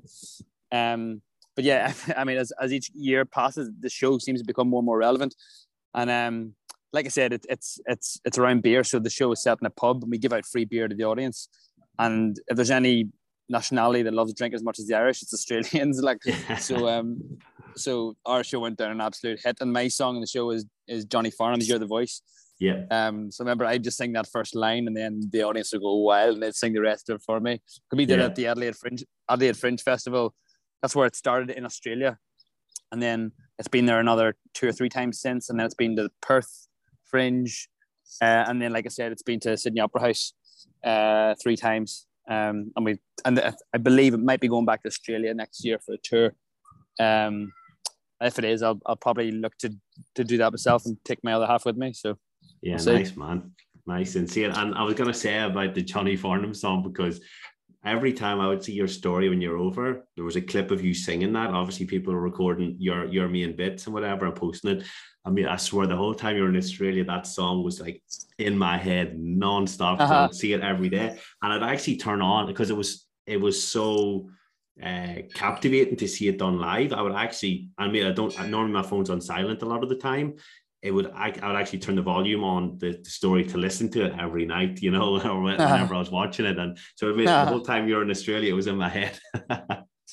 Um, 0.72 1.22
but 1.56 1.66
yeah, 1.66 1.94
I 2.18 2.24
mean, 2.24 2.38
as, 2.38 2.52
as 2.60 2.74
each 2.74 2.90
year 2.94 3.26
passes, 3.26 3.70
the 3.80 3.90
show 3.90 4.18
seems 4.18 4.42
to 4.42 4.46
become 4.46 4.70
more 4.70 4.80
and 4.80 4.86
more 4.86 4.98
relevant. 4.98 5.36
And 5.94 6.10
um, 6.10 6.56
like 6.94 7.06
I 7.06 7.10
said, 7.10 7.34
it, 7.34 7.46
it's 7.50 7.80
it's 7.86 8.20
it's 8.26 8.38
around 8.38 8.64
beer, 8.64 8.84
so 8.84 9.00
the 9.00 9.10
show 9.10 9.32
is 9.32 9.44
set 9.44 9.58
in 9.62 9.68
a 9.68 9.72
pub, 9.72 10.04
and 10.04 10.12
we 10.12 10.18
give 10.18 10.34
out 10.34 10.46
free 10.46 10.66
beer 10.66 10.88
to 10.88 10.96
the 10.96 11.04
audience. 11.04 11.50
And 12.00 12.40
if 12.48 12.56
there's 12.56 12.72
any 12.72 13.10
nationality 13.52 14.02
that 14.04 14.14
loves 14.14 14.34
drink 14.34 14.54
as 14.54 14.64
much 14.64 14.80
as 14.80 14.88
the 14.88 14.96
Irish, 14.96 15.22
it's 15.22 15.34
Australians. 15.34 16.02
Like 16.10 16.22
so, 16.60 16.88
um, 16.88 17.22
so 17.76 18.16
our 18.26 18.44
show 18.44 18.60
went 18.60 18.78
down 18.78 18.92
an 18.92 19.02
absolute 19.02 19.40
hit, 19.44 19.58
and 19.62 19.72
my 19.72 19.88
song 19.88 20.16
in 20.16 20.22
the 20.22 20.28
show 20.28 20.50
is 20.52 20.66
is 20.88 21.06
Johnny 21.06 21.32
Farnham's 21.32 21.68
"You're 21.68 21.80
the 21.80 21.86
Voice." 21.86 22.22
Yeah. 22.60 22.84
Um. 22.90 23.32
So 23.32 23.44
remember, 23.44 23.66
I 23.66 23.78
just 23.78 23.98
sing 23.98 24.14
that 24.14 24.28
first 24.28 24.56
line, 24.56 24.88
and 24.88 24.96
then 24.96 25.22
the 25.32 25.44
audience 25.44 25.72
would 25.74 25.82
go 25.82 25.96
wild, 25.98 26.36
and 26.36 26.44
they'd 26.44 26.56
sing 26.56 26.74
the 26.74 26.82
rest 26.82 27.10
of 27.10 27.18
it 27.18 27.22
for 27.24 27.40
me. 27.40 27.62
We 27.92 28.06
did 28.06 28.20
yeah. 28.20 28.26
it 28.26 28.30
at 28.30 28.36
the 28.36 28.48
Adelaide 28.48 28.76
Fringe 28.76 29.04
Adelaide 29.30 29.58
Fringe 29.58 29.82
Festival. 29.82 30.34
That's 30.82 30.96
where 30.96 31.06
it 31.06 31.16
started 31.16 31.52
in 31.52 31.66
Australia, 31.66 32.18
and 32.92 33.02
then 33.02 33.32
it's 33.60 33.68
been 33.68 33.86
there 33.86 34.00
another 34.00 34.36
two 34.54 34.68
or 34.68 34.72
three 34.72 34.90
times 34.90 35.20
since, 35.20 35.50
and 35.50 35.60
then 35.60 35.66
it's 35.66 35.76
been 35.76 35.96
to 35.98 36.10
Perth 36.22 36.68
Fringe, 37.06 37.68
uh, 38.22 38.46
and 38.48 38.62
then 38.62 38.72
like 38.72 38.86
I 38.86 38.90
said, 38.90 39.12
it's 39.12 39.24
been 39.24 39.40
to 39.42 39.58
Sydney 39.58 39.82
Opera 39.82 40.02
House 40.02 40.34
uh, 40.84 41.36
three 41.42 41.56
times. 41.56 42.08
Um, 42.30 42.72
and 42.76 42.86
we 42.86 43.00
and 43.26 43.40
I 43.74 43.78
believe 43.78 44.14
it 44.14 44.20
might 44.20 44.40
be 44.40 44.48
going 44.48 44.66
back 44.66 44.84
to 44.84 44.88
Australia 44.88 45.34
next 45.34 45.66
year 45.66 45.80
for 45.80 45.94
a 45.94 45.98
tour. 45.98 46.34
Um, 47.00 47.52
if 48.22 48.38
it 48.38 48.46
is, 48.46 48.62
I'll, 48.62 48.80
I'll 48.86 48.96
probably 48.96 49.32
look 49.32 49.58
to 49.60 49.74
to 50.16 50.24
do 50.24 50.38
that 50.38 50.52
myself 50.52 50.86
and 50.86 50.98
take 51.04 51.24
my 51.24 51.34
other 51.34 51.48
half 51.48 51.66
with 51.66 51.78
me. 51.78 51.94
So 51.94 52.18
yeah, 52.62 52.78
we'll 52.86 52.96
nice 52.96 53.18
man, 53.18 53.52
nice 53.88 54.16
and 54.16 54.30
see 54.30 54.44
it. 54.44 54.56
And 54.56 54.76
I 54.76 54.84
was 54.84 54.96
gonna 54.96 55.14
say 55.14 55.40
about 55.40 55.74
the 55.74 55.82
Johnny 55.82 56.16
Farnham 56.16 56.54
song 56.54 56.84
because 56.84 57.22
every 57.84 58.13
time 58.13 58.39
I 58.39 58.48
would 58.48 58.63
see 58.63 58.74
your 58.74 58.88
story 58.88 59.30
when 59.30 59.41
you're 59.41 59.58
over, 59.58 60.06
there 60.15 60.26
was 60.26 60.36
a 60.36 60.41
clip 60.41 60.72
of 60.72 60.84
you 60.84 60.94
singing 60.94 61.34
that. 61.34 61.50
Obviously, 61.50 61.86
people 61.86 62.13
are 62.13 62.20
recording 62.20 62.76
your 62.80 63.06
your 63.06 63.28
main 63.28 63.56
bits 63.56 63.86
and 63.86 63.94
whatever 63.94 64.26
and 64.26 64.36
posting 64.36 64.78
it. 64.78 64.84
I 65.24 65.30
mean, 65.30 65.46
I 65.46 65.56
swear 65.56 65.86
the 65.86 65.96
whole 65.96 66.15
time 66.15 66.36
you're 66.36 66.50
in 66.50 66.58
Australia, 66.58 67.04
that 67.06 67.28
song 67.28 67.63
was 67.63 67.80
like 67.80 68.02
in 68.39 68.58
my 68.58 68.78
head 68.78 69.17
nonstop. 69.17 70.00
Uh-huh. 70.00 70.13
I 70.13 70.22
would 70.24 70.36
see 70.36 70.54
it 70.54 70.62
every 70.62 70.89
day, 70.89 71.17
and 71.41 71.54
I'd 71.54 71.74
actually 71.74 71.98
turn 71.98 72.22
on 72.22 72.48
because 72.48 72.70
it 72.70 72.78
was 72.78 73.08
it 73.28 73.38
was 73.39 73.62
so 73.63 74.30
uh, 74.82 75.15
captivating 75.34 75.96
to 75.98 76.08
see 76.08 76.28
it 76.28 76.39
done 76.39 76.60
live. 76.60 76.94
I 76.94 77.02
would 77.02 77.13
actually, 77.13 77.70
I 77.78 77.88
mean, 77.88 78.06
I 78.06 78.12
don't 78.12 78.36
normally 78.50 78.74
my 78.74 78.84
phone's 78.84 79.10
on 79.10 79.22
silent 79.22 79.62
a 79.62 79.65
lot 79.65 79.84
of 79.84 79.89
the 79.89 79.96
time. 79.96 80.36
It 80.82 80.91
would 80.91 81.12
I, 81.12 81.34
I 81.41 81.48
would 81.52 81.62
actually 81.62 81.80
turn 81.80 81.96
the 81.96 82.02
volume 82.02 82.44
on 82.44 82.78
the, 82.80 83.00
the, 83.04 83.10
story 83.10 83.44
to 83.46 83.58
listen 83.58 83.89
to 83.91 84.06
it 84.06 84.13
every 84.20 84.46
night, 84.46 84.82
you 84.82 84.91
know, 84.91 85.13
or 85.15 85.17
uh-huh. 85.17 85.36
whenever 85.36 85.63
uh-huh. 85.63 85.96
I 85.96 86.00
was 86.00 86.12
watching 86.12 86.46
it. 86.46 86.58
And 86.58 86.78
so 86.96 87.10
it 87.10 87.28
uh-huh. 87.28 87.46
the 87.46 87.52
whole 87.52 87.62
time 87.62 87.88
you're 87.88 88.02
in 88.02 88.10
Australia, 88.10 88.52
it 88.52 88.56
was 88.56 88.67
in 88.67 88.78
my 88.78 88.89
head. 88.89 89.20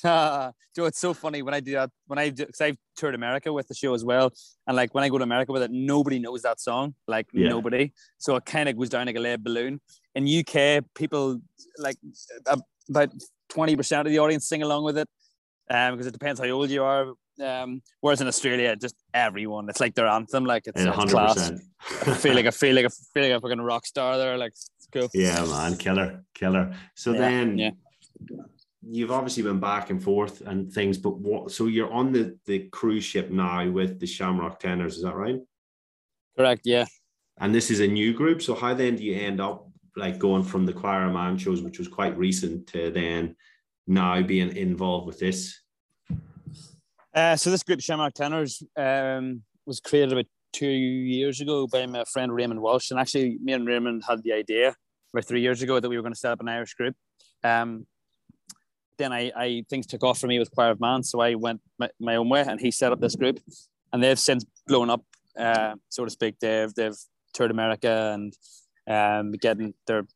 Uh, 0.03 0.51
Joe, 0.75 0.85
it's 0.85 0.99
so 0.99 1.13
funny 1.13 1.41
when 1.41 1.53
I 1.53 1.59
do 1.59 1.73
that. 1.73 1.89
When 2.07 2.19
I 2.19 2.29
do, 2.29 2.45
because 2.45 2.61
I've 2.61 2.77
toured 2.95 3.15
America 3.15 3.51
with 3.51 3.67
the 3.67 3.73
show 3.73 3.93
as 3.93 4.05
well, 4.05 4.31
and 4.67 4.75
like 4.75 4.93
when 4.93 5.03
I 5.03 5.09
go 5.09 5.17
to 5.17 5.23
America 5.23 5.51
with 5.51 5.63
it, 5.63 5.71
nobody 5.71 6.19
knows 6.19 6.41
that 6.43 6.59
song, 6.59 6.95
like 7.07 7.27
yeah. 7.33 7.49
nobody. 7.49 7.91
So 8.17 8.35
it 8.35 8.45
kind 8.45 8.69
of 8.69 8.77
goes 8.77 8.89
down 8.89 9.07
like 9.07 9.15
a 9.15 9.19
lead 9.19 9.43
balloon. 9.43 9.81
In 10.15 10.25
UK, 10.25 10.83
people 10.95 11.41
like 11.77 11.97
about 12.87 13.09
twenty 13.49 13.75
percent 13.75 14.07
of 14.07 14.11
the 14.11 14.19
audience 14.19 14.47
sing 14.47 14.63
along 14.63 14.83
with 14.83 14.97
it, 14.97 15.09
um, 15.69 15.93
because 15.93 16.07
it 16.07 16.13
depends 16.13 16.39
how 16.39 16.47
old 16.47 16.69
you 16.69 16.83
are. 16.83 17.13
Um, 17.41 17.81
whereas 18.01 18.21
in 18.21 18.27
Australia, 18.27 18.75
just 18.75 18.95
everyone, 19.13 19.69
it's 19.69 19.79
like 19.79 19.95
their 19.95 20.07
anthem, 20.07 20.45
like 20.45 20.67
it's, 20.67 20.81
it's 20.81 21.11
class. 21.11 21.51
I 22.05 22.13
feel 22.13 22.35
like 22.35 22.45
I 22.45 22.51
feel 22.51 22.75
like 22.75 22.85
I 22.85 22.89
feel 23.13 23.23
like 23.23 23.31
a 23.31 23.41
fucking 23.41 23.61
rock 23.61 23.85
star 23.85 24.17
there, 24.17 24.37
like 24.37 24.51
it's 24.51 24.87
cool. 24.91 25.09
Yeah, 25.13 25.45
man, 25.45 25.77
killer, 25.77 26.23
killer. 26.33 26.73
So 26.95 27.13
yeah, 27.13 27.19
then, 27.19 27.57
yeah 27.57 27.71
you've 28.81 29.11
obviously 29.11 29.43
been 29.43 29.59
back 29.59 29.89
and 29.89 30.01
forth 30.01 30.41
and 30.41 30.71
things, 30.71 30.97
but 30.97 31.17
what? 31.17 31.51
So 31.51 31.67
you're 31.67 31.91
on 31.91 32.11
the 32.11 32.37
the 32.45 32.69
cruise 32.69 33.03
ship 33.03 33.29
now 33.29 33.69
with 33.69 33.99
the 33.99 34.07
Shamrock 34.07 34.59
Tenors, 34.59 34.97
is 34.97 35.03
that 35.03 35.15
right? 35.15 35.39
Correct. 36.37 36.61
Yeah. 36.65 36.85
And 37.37 37.53
this 37.53 37.71
is 37.71 37.79
a 37.79 37.87
new 37.87 38.13
group. 38.13 38.41
So 38.41 38.55
how 38.55 38.73
then 38.73 38.95
do 38.95 39.03
you 39.03 39.15
end 39.15 39.39
up 39.39 39.69
like 39.95 40.19
going 40.19 40.43
from 40.43 40.65
the 40.65 40.73
Choir 40.73 41.05
of 41.05 41.13
Man 41.13 41.37
shows, 41.37 41.61
which 41.61 41.79
was 41.79 41.87
quite 41.87 42.17
recent, 42.17 42.67
to 42.67 42.91
then 42.91 43.35
now 43.87 44.21
being 44.21 44.55
involved 44.55 45.07
with 45.07 45.19
this? 45.19 45.59
Uh, 47.19 47.35
so 47.35 47.51
this 47.51 47.63
group, 47.63 47.81
Shamrock 47.81 48.13
Tenors, 48.13 48.63
um, 48.77 49.41
was 49.65 49.81
created 49.81 50.13
about 50.13 50.27
two 50.53 50.69
years 50.69 51.41
ago 51.41 51.67
by 51.67 51.85
my 51.85 52.05
friend 52.05 52.33
Raymond 52.33 52.61
Walsh, 52.61 52.91
and 52.91 52.99
actually, 52.99 53.37
me 53.43 53.51
and 53.51 53.67
Raymond 53.67 54.03
had 54.07 54.23
the 54.23 54.31
idea 54.31 54.73
about 55.13 55.25
three 55.25 55.41
years 55.41 55.61
ago 55.61 55.81
that 55.81 55.89
we 55.89 55.97
were 55.97 56.01
going 56.01 56.13
to 56.13 56.19
set 56.19 56.31
up 56.31 56.39
an 56.39 56.47
Irish 56.47 56.75
group. 56.75 56.95
Um, 57.43 57.85
then 58.97 59.11
I, 59.11 59.33
I 59.35 59.65
things 59.69 59.85
took 59.85 60.01
off 60.01 60.17
for 60.19 60.27
me 60.27 60.39
with 60.39 60.49
Choir 60.51 60.71
of 60.71 60.79
Man, 60.79 61.03
so 61.03 61.19
I 61.19 61.35
went 61.35 61.59
my, 61.77 61.89
my 61.99 62.15
own 62.15 62.29
way, 62.29 62.45
and 62.47 62.57
he 62.57 62.71
set 62.71 62.93
up 62.93 63.01
this 63.01 63.17
group, 63.17 63.41
and 63.91 64.01
they've 64.01 64.17
since 64.17 64.45
blown 64.65 64.89
up, 64.89 65.03
uh, 65.37 65.75
so 65.89 66.05
to 66.05 66.11
speak. 66.11 66.39
They've 66.39 66.73
they've 66.73 66.97
toured 67.33 67.51
America 67.51 68.13
and 68.13 68.33
um, 68.87 69.33
getting 69.33 69.73
their 69.87 70.07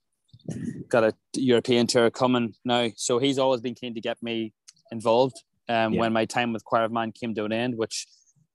got 0.87 1.03
a 1.03 1.13
European 1.35 1.85
tour 1.85 2.09
coming 2.09 2.53
now. 2.63 2.91
So 2.95 3.19
he's 3.19 3.39
always 3.39 3.59
been 3.59 3.75
keen 3.75 3.93
to 3.93 3.99
get 3.99 4.23
me 4.23 4.53
involved. 4.89 5.43
Um, 5.69 5.93
yeah. 5.93 5.99
when 6.01 6.13
my 6.13 6.25
time 6.25 6.53
with 6.53 6.65
Choir 6.65 6.83
of 6.83 6.91
Man 6.91 7.11
came 7.11 7.33
to 7.35 7.45
an 7.45 7.53
end, 7.53 7.77
which 7.77 8.07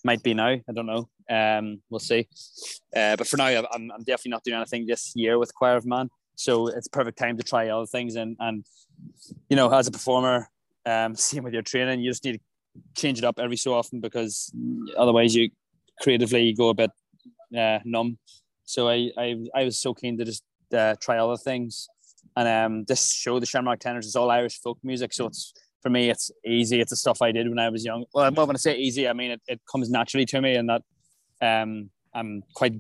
might 0.05 0.23
be 0.23 0.35
now, 0.35 0.49
I 0.49 0.73
don't 0.75 0.87
know. 0.87 1.09
Um, 1.31 1.81
we'll 1.91 2.01
see. 2.01 2.29
Uh, 2.95 3.17
but 3.17 3.27
for 3.27 3.37
now, 3.37 3.47
I'm, 3.47 3.91
I'm 3.91 4.05
definitely 4.05 4.31
not 4.31 4.45
doing 4.45 4.57
anything 4.57 4.87
this 4.87 5.13
year 5.15 5.39
with 5.39 5.55
Choir 5.55 5.77
of 5.77 5.87
Man. 5.87 6.09
So 6.37 6.69
it's 6.69 6.89
perfect 6.89 7.19
time 7.19 7.37
to 7.37 7.43
try 7.43 7.69
other 7.69 7.87
things. 7.87 8.15
And, 8.15 8.37
and 8.39 8.65
you 9.49 9.57
know, 9.57 9.69
as 9.71 9.89
a 9.89 9.91
performer, 9.91 10.49
um, 10.87 11.15
same 11.17 11.45
with 11.45 11.53
your 11.53 11.63
training, 11.63 12.01
you 12.01 12.11
just 12.11 12.25
need 12.25 12.35
to 12.35 12.41
change 12.97 13.19
it 13.19 13.25
up 13.25 13.39
every 13.39 13.57
so 13.57 13.75
often 13.75 14.01
because 14.01 14.53
otherwise 14.97 15.35
you 15.35 15.51
creatively 16.01 16.53
go 16.53 16.69
a 16.69 16.75
bit 16.75 16.91
uh, 17.57 17.81
numb. 17.85 18.19
So 18.65 18.89
I, 18.89 19.11
I, 19.19 19.37
I 19.55 19.65
was 19.65 19.79
so 19.79 19.95
keen 19.95 20.19
to 20.19 20.25
just 20.25 20.45
uh, 20.73 20.95
try 21.01 21.19
other 21.19 21.37
things. 21.37 21.89
And 22.37 22.49
um, 22.49 22.85
this 22.85 23.11
show, 23.11 23.41
the 23.41 23.47
Shamrock 23.47 23.81
Tenors, 23.81 24.07
is 24.07 24.15
all 24.15 24.31
Irish 24.31 24.61
folk 24.61 24.79
music. 24.85 25.13
So 25.13 25.27
it's 25.27 25.53
for 25.83 25.91
me, 25.91 26.11
it's 26.11 26.31
easy. 26.45 26.81
It's 26.81 26.91
the 26.91 26.97
stuff 26.97 27.23
I 27.23 27.33
did 27.33 27.49
when 27.49 27.59
I 27.59 27.69
was 27.69 27.85
young. 27.85 28.05
Well, 28.13 28.31
when 28.33 28.57
I 28.57 28.59
say 28.59 28.77
easy, 28.77 29.09
I 29.09 29.13
mean 29.13 29.33
it, 29.33 29.43
it 29.47 29.61
comes 29.71 29.91
naturally 29.91 30.27
to 30.27 30.41
me, 30.41 30.55
and 30.55 30.69
that 30.69 30.83
um, 31.41 31.91
I'm 32.15 32.43
quite 32.55 32.75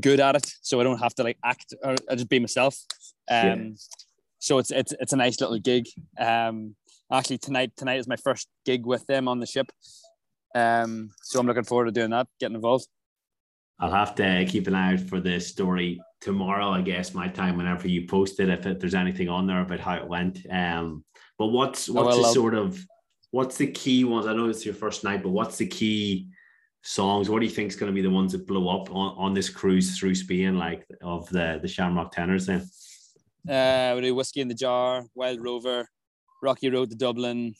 good 0.00 0.20
at 0.20 0.36
it, 0.36 0.52
so 0.62 0.80
I 0.80 0.84
don't 0.84 0.98
have 0.98 1.14
to 1.16 1.22
like 1.22 1.38
act 1.44 1.74
or 1.82 1.94
I 2.10 2.14
just 2.14 2.28
be 2.28 2.38
myself. 2.38 2.76
Um, 3.30 3.46
yeah. 3.46 3.56
So 4.38 4.58
it's 4.58 4.70
it's 4.70 4.92
it's 5.00 5.12
a 5.12 5.16
nice 5.16 5.40
little 5.40 5.58
gig. 5.58 5.86
Um, 6.18 6.76
actually 7.12 7.38
tonight 7.38 7.72
tonight 7.76 7.98
is 7.98 8.08
my 8.08 8.16
first 8.16 8.48
gig 8.64 8.86
with 8.86 9.06
them 9.06 9.28
on 9.28 9.40
the 9.40 9.46
ship. 9.46 9.70
Um, 10.54 11.10
so 11.22 11.38
I'm 11.38 11.46
looking 11.46 11.64
forward 11.64 11.86
to 11.86 11.92
doing 11.92 12.10
that, 12.10 12.26
getting 12.40 12.56
involved. 12.56 12.86
I'll 13.80 13.92
have 13.92 14.14
to 14.16 14.44
keep 14.48 14.66
an 14.66 14.74
eye 14.74 14.94
out 14.94 15.00
for 15.00 15.20
the 15.20 15.38
story 15.38 16.00
tomorrow. 16.20 16.70
I 16.70 16.82
guess 16.82 17.14
my 17.14 17.28
time 17.28 17.56
whenever 17.56 17.86
you 17.86 18.06
post 18.08 18.40
it, 18.40 18.48
if 18.48 18.66
it, 18.66 18.80
there's 18.80 18.94
anything 18.94 19.28
on 19.28 19.46
there 19.46 19.60
about 19.60 19.80
how 19.80 19.94
it 19.94 20.06
went. 20.06 20.44
Um, 20.50 21.04
but 21.38 21.46
what's 21.46 21.88
what's 21.88 22.16
the 22.16 22.32
sort 22.32 22.54
of 22.54 22.84
what's 23.30 23.56
the 23.56 23.68
key 23.68 24.04
ones? 24.04 24.26
I 24.26 24.34
know 24.34 24.48
it's 24.48 24.64
your 24.64 24.74
first 24.74 25.04
night, 25.04 25.22
but 25.22 25.30
what's 25.30 25.56
the 25.56 25.66
key 25.66 26.28
songs. 26.82 27.28
What 27.28 27.40
do 27.40 27.46
you 27.46 27.52
think 27.52 27.70
is 27.70 27.76
going 27.76 27.92
to 27.92 27.94
be 27.94 28.02
the 28.02 28.10
ones 28.10 28.32
that 28.32 28.46
blow 28.46 28.68
up 28.68 28.90
on, 28.90 29.14
on 29.16 29.34
this 29.34 29.50
cruise 29.50 29.98
through 29.98 30.14
Spain, 30.14 30.58
like 30.58 30.86
of 31.02 31.28
the 31.28 31.58
the 31.60 31.68
Shamrock 31.68 32.12
Tenors? 32.12 32.46
Then, 32.46 32.68
uh, 33.48 33.92
we 33.94 34.02
do 34.02 34.14
whiskey 34.14 34.40
in 34.40 34.48
the 34.48 34.54
jar, 34.54 35.04
Wild 35.14 35.42
Rover, 35.42 35.88
Rocky 36.42 36.70
Road 36.70 36.90
to 36.90 36.96
Dublin. 36.96 37.54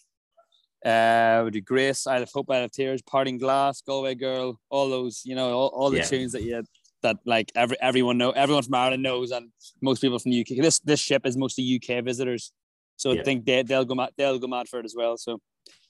Uh, 0.84 1.42
we 1.44 1.50
do 1.50 1.60
Grace, 1.60 2.06
Isle 2.06 2.22
of 2.22 2.30
Hope, 2.32 2.50
Isle 2.50 2.64
of 2.64 2.72
Tears, 2.72 3.02
Parting 3.02 3.36
Glass, 3.36 3.82
Galway 3.82 4.14
Girl, 4.14 4.60
all 4.70 4.88
those, 4.88 5.22
you 5.24 5.34
know, 5.34 5.50
all, 5.50 5.68
all 5.68 5.90
the 5.90 5.98
yeah. 5.98 6.04
tunes 6.04 6.32
that 6.32 6.42
you 6.42 6.62
that 7.02 7.16
like 7.24 7.52
every 7.54 7.76
everyone 7.80 8.18
know, 8.18 8.30
everyone 8.30 8.62
from 8.62 8.74
Ireland 8.74 9.02
knows, 9.02 9.30
and 9.30 9.50
most 9.82 10.00
people 10.00 10.18
from 10.18 10.32
the 10.32 10.40
UK. 10.40 10.62
This 10.62 10.78
this 10.80 11.00
ship 11.00 11.26
is 11.26 11.36
mostly 11.36 11.80
UK 11.82 12.04
visitors, 12.04 12.52
so 12.98 13.12
yeah. 13.12 13.20
I 13.20 13.24
think 13.24 13.46
they 13.46 13.62
they'll 13.62 13.84
go 13.84 13.94
mad 13.94 14.10
they'll 14.18 14.38
go 14.38 14.48
mad 14.48 14.68
for 14.68 14.80
it 14.80 14.84
as 14.84 14.94
well. 14.94 15.16
So, 15.16 15.40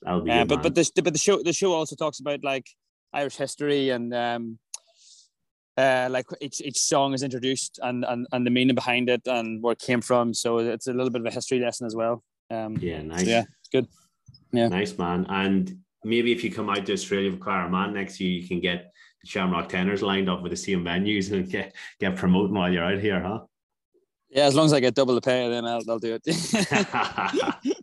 uh, 0.07 0.44
but 0.44 0.62
but 0.62 0.75
this 0.75 0.90
but 0.90 1.12
the 1.12 1.18
show 1.18 1.42
the 1.42 1.53
show 1.53 1.73
also 1.73 1.97
talks 1.97 2.21
about 2.21 2.44
like 2.44 2.66
Irish 3.12 3.37
history 3.37 3.90
and 3.90 4.14
um, 4.14 4.59
uh, 5.79 6.09
like 6.11 6.27
each, 6.40 6.61
each 6.61 6.79
song 6.79 7.14
is 7.14 7.23
introduced 7.23 7.81
and, 7.83 8.05
and 8.05 8.27
and 8.33 8.47
the 8.47 8.51
meaning 8.51 8.75
behind 8.75 9.09
it 9.09 9.23
and 9.27 9.62
where 9.62 9.73
it 9.73 9.79
came 9.79 10.03
from. 10.03 10.35
So 10.35 10.59
it's 10.59 10.87
a 10.87 10.92
little 10.92 11.11
bit 11.11 11.23
of 11.23 11.27
a 11.27 11.31
history 11.31 11.61
lesson 11.61 11.87
as 11.87 11.97
well. 11.97 12.23
Um, 12.51 12.77
yeah, 12.79 13.03
nice. 13.03 13.25
So 13.25 13.27
yeah, 13.27 13.44
it's 13.61 13.68
good. 13.73 13.88
Yeah, 14.53 14.68
nice 14.68 14.97
man. 14.99 15.27
And 15.31 15.79
maybe 16.05 16.33
if 16.33 16.44
you 16.44 16.53
come 16.53 16.68
out 16.68 16.85
to 16.87 16.92
Australia 16.92 17.33
for 17.33 17.38
Choir 17.38 17.68
Man 17.71 17.94
next 17.94 18.21
year, 18.21 18.31
you 18.31 18.47
can 18.47 18.61
get 18.61 18.92
the 19.23 19.29
Shamrock 19.29 19.71
Tenors 19.71 20.03
lined 20.03 20.29
up 20.29 20.42
with 20.42 20.51
the 20.51 20.57
same 20.57 20.85
venues 20.85 21.33
and 21.33 21.51
get 21.51 21.75
get 22.01 22.16
promoting 22.16 22.55
while 22.55 22.71
you're 22.71 22.85
out 22.85 22.99
here, 22.99 23.23
huh? 23.23 23.40
Yeah, 24.31 24.47
as 24.47 24.55
long 24.55 24.67
as 24.67 24.73
I 24.73 24.81
get 24.81 24.95
double 24.95 25.14
the 25.14 25.21
pay, 25.21 25.49
then 25.49 25.64
I'll, 25.64 25.83
I'll 25.88 25.99
do 25.99 26.19
it. 26.23 26.27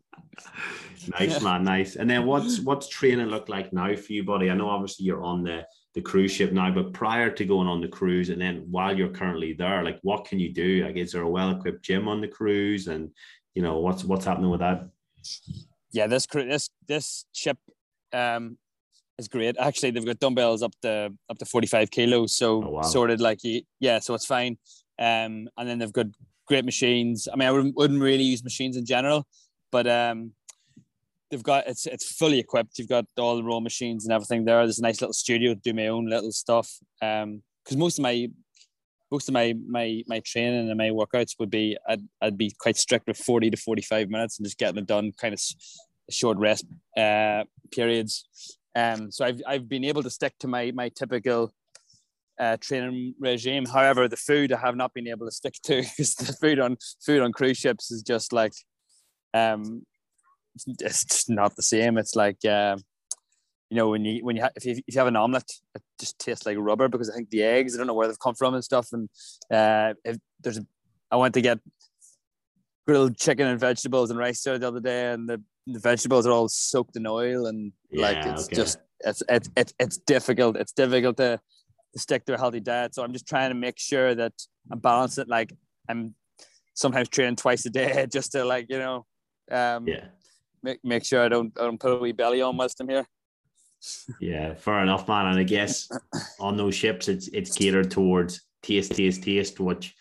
nice 1.20 1.42
man, 1.42 1.64
nice. 1.64 1.96
And 1.96 2.10
then 2.10 2.26
what's 2.26 2.60
what's 2.60 2.88
training 2.88 3.28
look 3.28 3.50
like 3.50 3.74
now 3.74 3.96
for 3.96 4.14
you, 4.14 4.24
buddy? 4.24 4.52
I 4.52 4.54
know 4.54 4.70
obviously 4.70 5.06
you're 5.06 5.24
on 5.24 5.44
the 5.44 5.66
the 5.96 6.02
cruise 6.02 6.32
ship 6.32 6.52
now, 6.52 6.72
but 6.72 6.94
prior 6.94 7.32
to 7.32 7.46
going 7.46 7.68
on 7.68 7.82
the 7.82 7.88
cruise, 7.88 8.30
and 8.30 8.40
then 8.40 8.66
while 8.70 8.96
you're 8.96 9.10
currently 9.10 9.54
there, 9.54 9.84
like 9.84 10.00
what 10.04 10.26
can 10.26 10.40
you 10.40 10.54
do? 10.54 10.86
Like, 10.86 10.98
is 10.98 11.14
there 11.14 11.24
a 11.24 11.30
well 11.30 11.52
equipped 11.52 11.84
gym 11.84 12.08
on 12.08 12.22
the 12.22 12.28
cruise, 12.28 12.88
and 12.88 13.10
you 13.54 13.62
know 13.62 13.80
what's 13.80 14.04
what's 14.04 14.26
happening 14.26 14.52
with 14.52 14.60
that? 14.60 14.88
Yeah, 15.92 16.08
this 16.08 16.28
this 16.28 16.70
this 16.88 17.26
ship 17.34 17.58
um, 18.14 18.58
is 19.18 19.28
great. 19.28 19.56
Actually, 19.58 19.92
they've 19.92 20.06
got 20.06 20.20
dumbbells 20.20 20.62
up 20.62 20.74
to 20.82 21.14
up 21.30 21.38
to 21.40 21.46
forty 21.46 21.68
five 21.68 21.90
kilos, 21.90 22.36
so 22.36 22.64
oh, 22.64 22.70
wow. 22.70 22.82
sorted 22.82 23.22
like 23.22 23.40
yeah, 23.80 24.00
so 24.00 24.14
it's 24.14 24.26
fine. 24.26 24.58
Um, 24.98 25.50
and 25.58 25.68
then 25.68 25.80
they've 25.80 25.92
got 25.92 26.08
great 26.46 26.66
machines. 26.66 27.28
I 27.32 27.36
mean, 27.36 27.48
I 27.48 27.52
wouldn't, 27.52 27.76
wouldn't 27.76 28.02
really 28.02 28.24
use 28.24 28.44
machines 28.44 28.78
in 28.78 28.86
general, 28.86 29.26
but 29.72 29.88
um, 29.88 30.32
they've 31.30 31.44
got 31.44 31.68
it's 31.68 31.86
it's 31.86 32.12
fully 32.12 32.40
equipped. 32.40 32.78
You've 32.78 32.90
got 32.90 33.06
all 33.18 33.36
the 33.36 33.44
raw 33.44 33.60
machines 33.60 34.06
and 34.06 34.14
everything 34.14 34.46
there. 34.46 34.60
There's 34.60 34.80
a 34.80 34.84
nice 34.84 35.02
little 35.02 35.14
studio 35.14 35.54
to 35.54 35.60
do 35.60 35.74
my 35.74 35.88
own 35.88 36.08
little 36.08 36.32
stuff. 36.32 36.72
Um, 37.02 37.42
because 37.64 37.78
most 37.78 37.98
of 37.98 38.04
my 38.04 38.30
most 39.12 39.28
of 39.28 39.34
my 39.34 39.56
my 39.68 40.04
my 40.08 40.20
training 40.20 40.70
and 40.70 40.78
my 40.78 40.90
workouts 40.90 41.36
would 41.40 41.50
be 41.50 41.78
I'd, 41.88 42.04
I'd 42.22 42.38
be 42.38 42.54
quite 42.60 42.78
strict 42.78 43.08
with 43.08 43.18
40 43.18 43.52
to 43.52 43.58
45 43.58 44.10
minutes 44.10 44.38
and 44.38 44.46
just 44.46 44.58
getting 44.58 44.78
it 44.78 44.88
done 44.88 45.12
kind 45.20 45.34
of 45.34 45.42
short 46.10 46.38
rest 46.38 46.66
uh 46.98 47.44
periods 47.72 48.58
um 48.76 49.12
so 49.12 49.26
I've 49.26 49.42
I've 49.48 49.70
been 49.70 49.84
able 49.84 50.04
to 50.04 50.10
stick 50.10 50.34
to 50.40 50.48
my 50.48 50.72
my 50.72 50.90
typical 50.90 51.54
uh, 52.40 52.58
training 52.60 53.16
regime. 53.20 53.66
However, 53.66 54.08
the 54.08 54.18
food 54.18 54.52
I 54.52 54.60
have 54.60 54.76
not 54.76 54.94
been 54.94 55.08
able 55.08 55.26
to 55.26 55.32
stick 55.32 55.56
to 55.64 55.82
because 55.98 56.16
the 56.16 56.34
food 56.34 56.60
on 56.60 56.78
food 57.06 57.22
on 57.22 57.32
cruise 57.32 57.58
ships 57.58 57.92
is 57.92 58.04
just 58.04 58.34
like, 58.34 58.54
um, 59.34 59.84
it's, 60.56 61.04
just 61.04 61.30
not 61.30 61.56
the 61.56 61.64
same. 61.64 61.98
It's 61.98 62.16
like, 62.16 62.44
uh, 62.46 62.78
you 63.70 63.78
know, 63.78 63.90
when 63.90 64.06
you 64.06 64.24
when 64.24 64.36
you 64.36 64.44
ha- 64.44 64.52
if 64.56 64.66
you 64.66 64.74
if 64.88 64.96
you 64.96 65.00
have 65.00 65.08
an 65.08 65.16
omelet, 65.16 65.52
it 65.74 65.82
just 66.00 66.20
tastes 66.20 66.46
like 66.46 66.58
rubber 66.60 66.88
because 66.88 67.10
I 67.10 67.16
think 67.16 67.30
the 67.30 67.44
eggs 67.44 67.76
I 67.76 67.78
don't 67.78 67.88
know 67.88 67.94
where 67.94 68.08
they've 68.08 68.20
come 68.20 68.36
from 68.36 68.54
and 68.54 68.64
stuff. 68.64 68.90
And 68.92 69.10
uh, 69.52 69.94
if 70.04 70.18
there's 70.42 70.58
a, 70.58 70.66
I 71.12 71.18
went 71.18 71.34
to 71.34 71.42
get 71.42 71.60
grilled 72.86 73.18
chicken 73.18 73.48
and 73.48 73.60
vegetables 73.60 74.12
and 74.12 74.20
rice 74.20 74.44
there 74.44 74.60
the 74.60 74.68
other 74.68 74.80
day, 74.80 75.12
and 75.12 75.28
the, 75.28 75.42
the 75.66 75.80
vegetables 75.80 76.28
are 76.28 76.32
all 76.32 76.48
soaked 76.48 76.96
in 76.96 77.08
oil 77.08 77.48
and 77.48 77.72
yeah, 77.92 78.02
like 78.02 78.26
it's 78.26 78.46
okay. 78.46 78.56
just 78.56 78.78
it's 79.02 79.24
it's 79.28 79.50
it's 79.58 79.74
it's 79.80 79.98
difficult. 79.98 80.58
It's 80.58 80.72
difficult 80.72 81.18
to 81.18 81.40
to 81.96 82.02
stick 82.02 82.26
to 82.26 82.34
a 82.34 82.38
healthy 82.38 82.60
diet. 82.60 82.94
So 82.94 83.04
I'm 83.04 83.14
just 83.14 83.28
trying 83.28 83.50
to 83.50 83.56
make 83.56 83.80
sure 83.80 84.14
that 84.16 84.34
I'm 84.72 84.80
balanced 84.80 85.18
it. 85.18 85.28
Like 85.28 85.54
I'm 85.90 86.16
sometimes 86.74 87.10
training 87.10 87.38
twice 87.38 87.66
a 87.66 87.70
day 87.70 88.06
just 88.12 88.34
to 88.34 88.44
like, 88.46 88.68
you 88.70 88.80
know, 88.80 89.06
um, 89.52 89.88
yeah, 89.88 90.06
make, 90.62 90.80
make 90.84 91.06
sure 91.06 91.24
I 91.24 91.30
don't, 91.30 91.58
I 91.60 91.64
don't 91.64 91.80
put 91.80 91.94
a 91.94 91.98
wee 91.98 92.12
belly 92.12 92.42
on 92.42 92.58
whilst 92.58 92.80
I'm 92.82 92.90
here. 92.90 93.06
yeah, 94.20 94.54
fair 94.56 94.82
enough, 94.82 95.08
man. 95.08 95.28
And 95.28 95.40
I 95.40 95.44
guess 95.44 95.90
on 96.40 96.58
those 96.58 96.76
ships, 96.76 97.08
it's, 97.08 97.28
it's 97.30 97.56
catered 97.56 97.92
towards 97.92 98.42
taste, 98.62 98.94
taste, 98.96 99.24
taste, 99.24 99.60
which, 99.60 99.96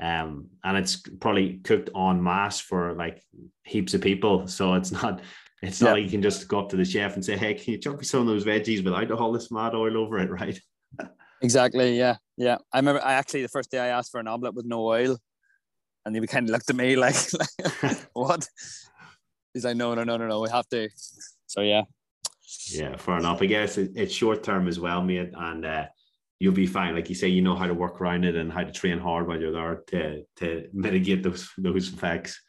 um, 0.00 0.48
and 0.64 0.76
it's 0.76 0.96
probably 1.20 1.58
cooked 1.58 1.90
en 1.94 2.22
masse 2.22 2.60
for 2.60 2.94
like 2.94 3.22
heaps 3.64 3.94
of 3.94 4.00
people. 4.00 4.46
So 4.46 4.74
it's 4.74 4.92
not, 4.92 5.20
it's 5.62 5.80
not 5.80 5.88
yeah. 5.88 5.92
like 5.94 6.04
you 6.04 6.10
can 6.10 6.22
just 6.22 6.48
go 6.48 6.60
up 6.60 6.70
to 6.70 6.76
the 6.76 6.84
chef 6.84 7.14
and 7.14 7.24
say, 7.24 7.36
"Hey, 7.36 7.54
can 7.54 7.74
you 7.74 7.78
chuck 7.78 7.98
me 7.98 8.04
some 8.04 8.20
of 8.20 8.26
those 8.26 8.44
veggies 8.44 8.82
without 8.82 9.10
all 9.12 9.32
this 9.32 9.50
mad 9.50 9.74
oil 9.74 9.96
over 9.96 10.18
it?" 10.18 10.30
Right? 10.40 10.58
Exactly. 11.42 11.98
Yeah. 11.98 12.16
Yeah. 12.36 12.58
I 12.72 12.78
remember 12.78 13.02
I 13.04 13.14
actually 13.14 13.42
the 13.42 13.48
first 13.48 13.70
day 13.70 13.78
I 13.78 13.88
asked 13.88 14.10
for 14.10 14.20
an 14.20 14.28
omelette 14.28 14.54
with 14.54 14.66
no 14.66 14.86
oil, 14.86 15.18
and 16.04 16.14
he 16.14 16.26
kind 16.26 16.48
of 16.48 16.52
looked 16.52 16.70
at 16.70 16.76
me 16.76 16.96
like, 17.04 17.16
like 17.32 17.98
"What?" 18.12 18.46
He's 19.54 19.64
like, 19.64 19.76
"No, 19.76 19.94
no, 19.94 20.04
no, 20.04 20.16
no, 20.16 20.28
no. 20.28 20.40
We 20.40 20.50
have 20.50 20.68
to." 20.68 20.88
So 21.46 21.62
yeah. 21.62 21.82
Yeah, 22.72 22.96
fair 22.96 23.18
enough. 23.18 23.42
I 23.42 23.46
guess 23.46 23.78
it, 23.78 23.92
it's 23.94 24.14
short 24.14 24.42
term 24.42 24.68
as 24.68 24.80
well, 24.80 25.02
mate, 25.02 25.30
and 25.36 25.64
uh, 25.64 25.86
you'll 26.40 26.52
be 26.52 26.66
fine. 26.66 26.94
Like 26.94 27.08
you 27.08 27.14
say, 27.14 27.28
you 27.28 27.42
know 27.42 27.54
how 27.54 27.66
to 27.66 27.74
work 27.74 28.00
around 28.00 28.24
it 28.24 28.34
and 28.34 28.52
how 28.52 28.64
to 28.64 28.72
train 28.72 28.98
hard 28.98 29.28
while 29.28 29.40
you're 29.40 29.52
there 29.52 29.82
to 29.88 30.24
to 30.36 30.68
mitigate 30.72 31.22
those 31.22 31.48
those 31.58 31.92
effects. 31.92 32.40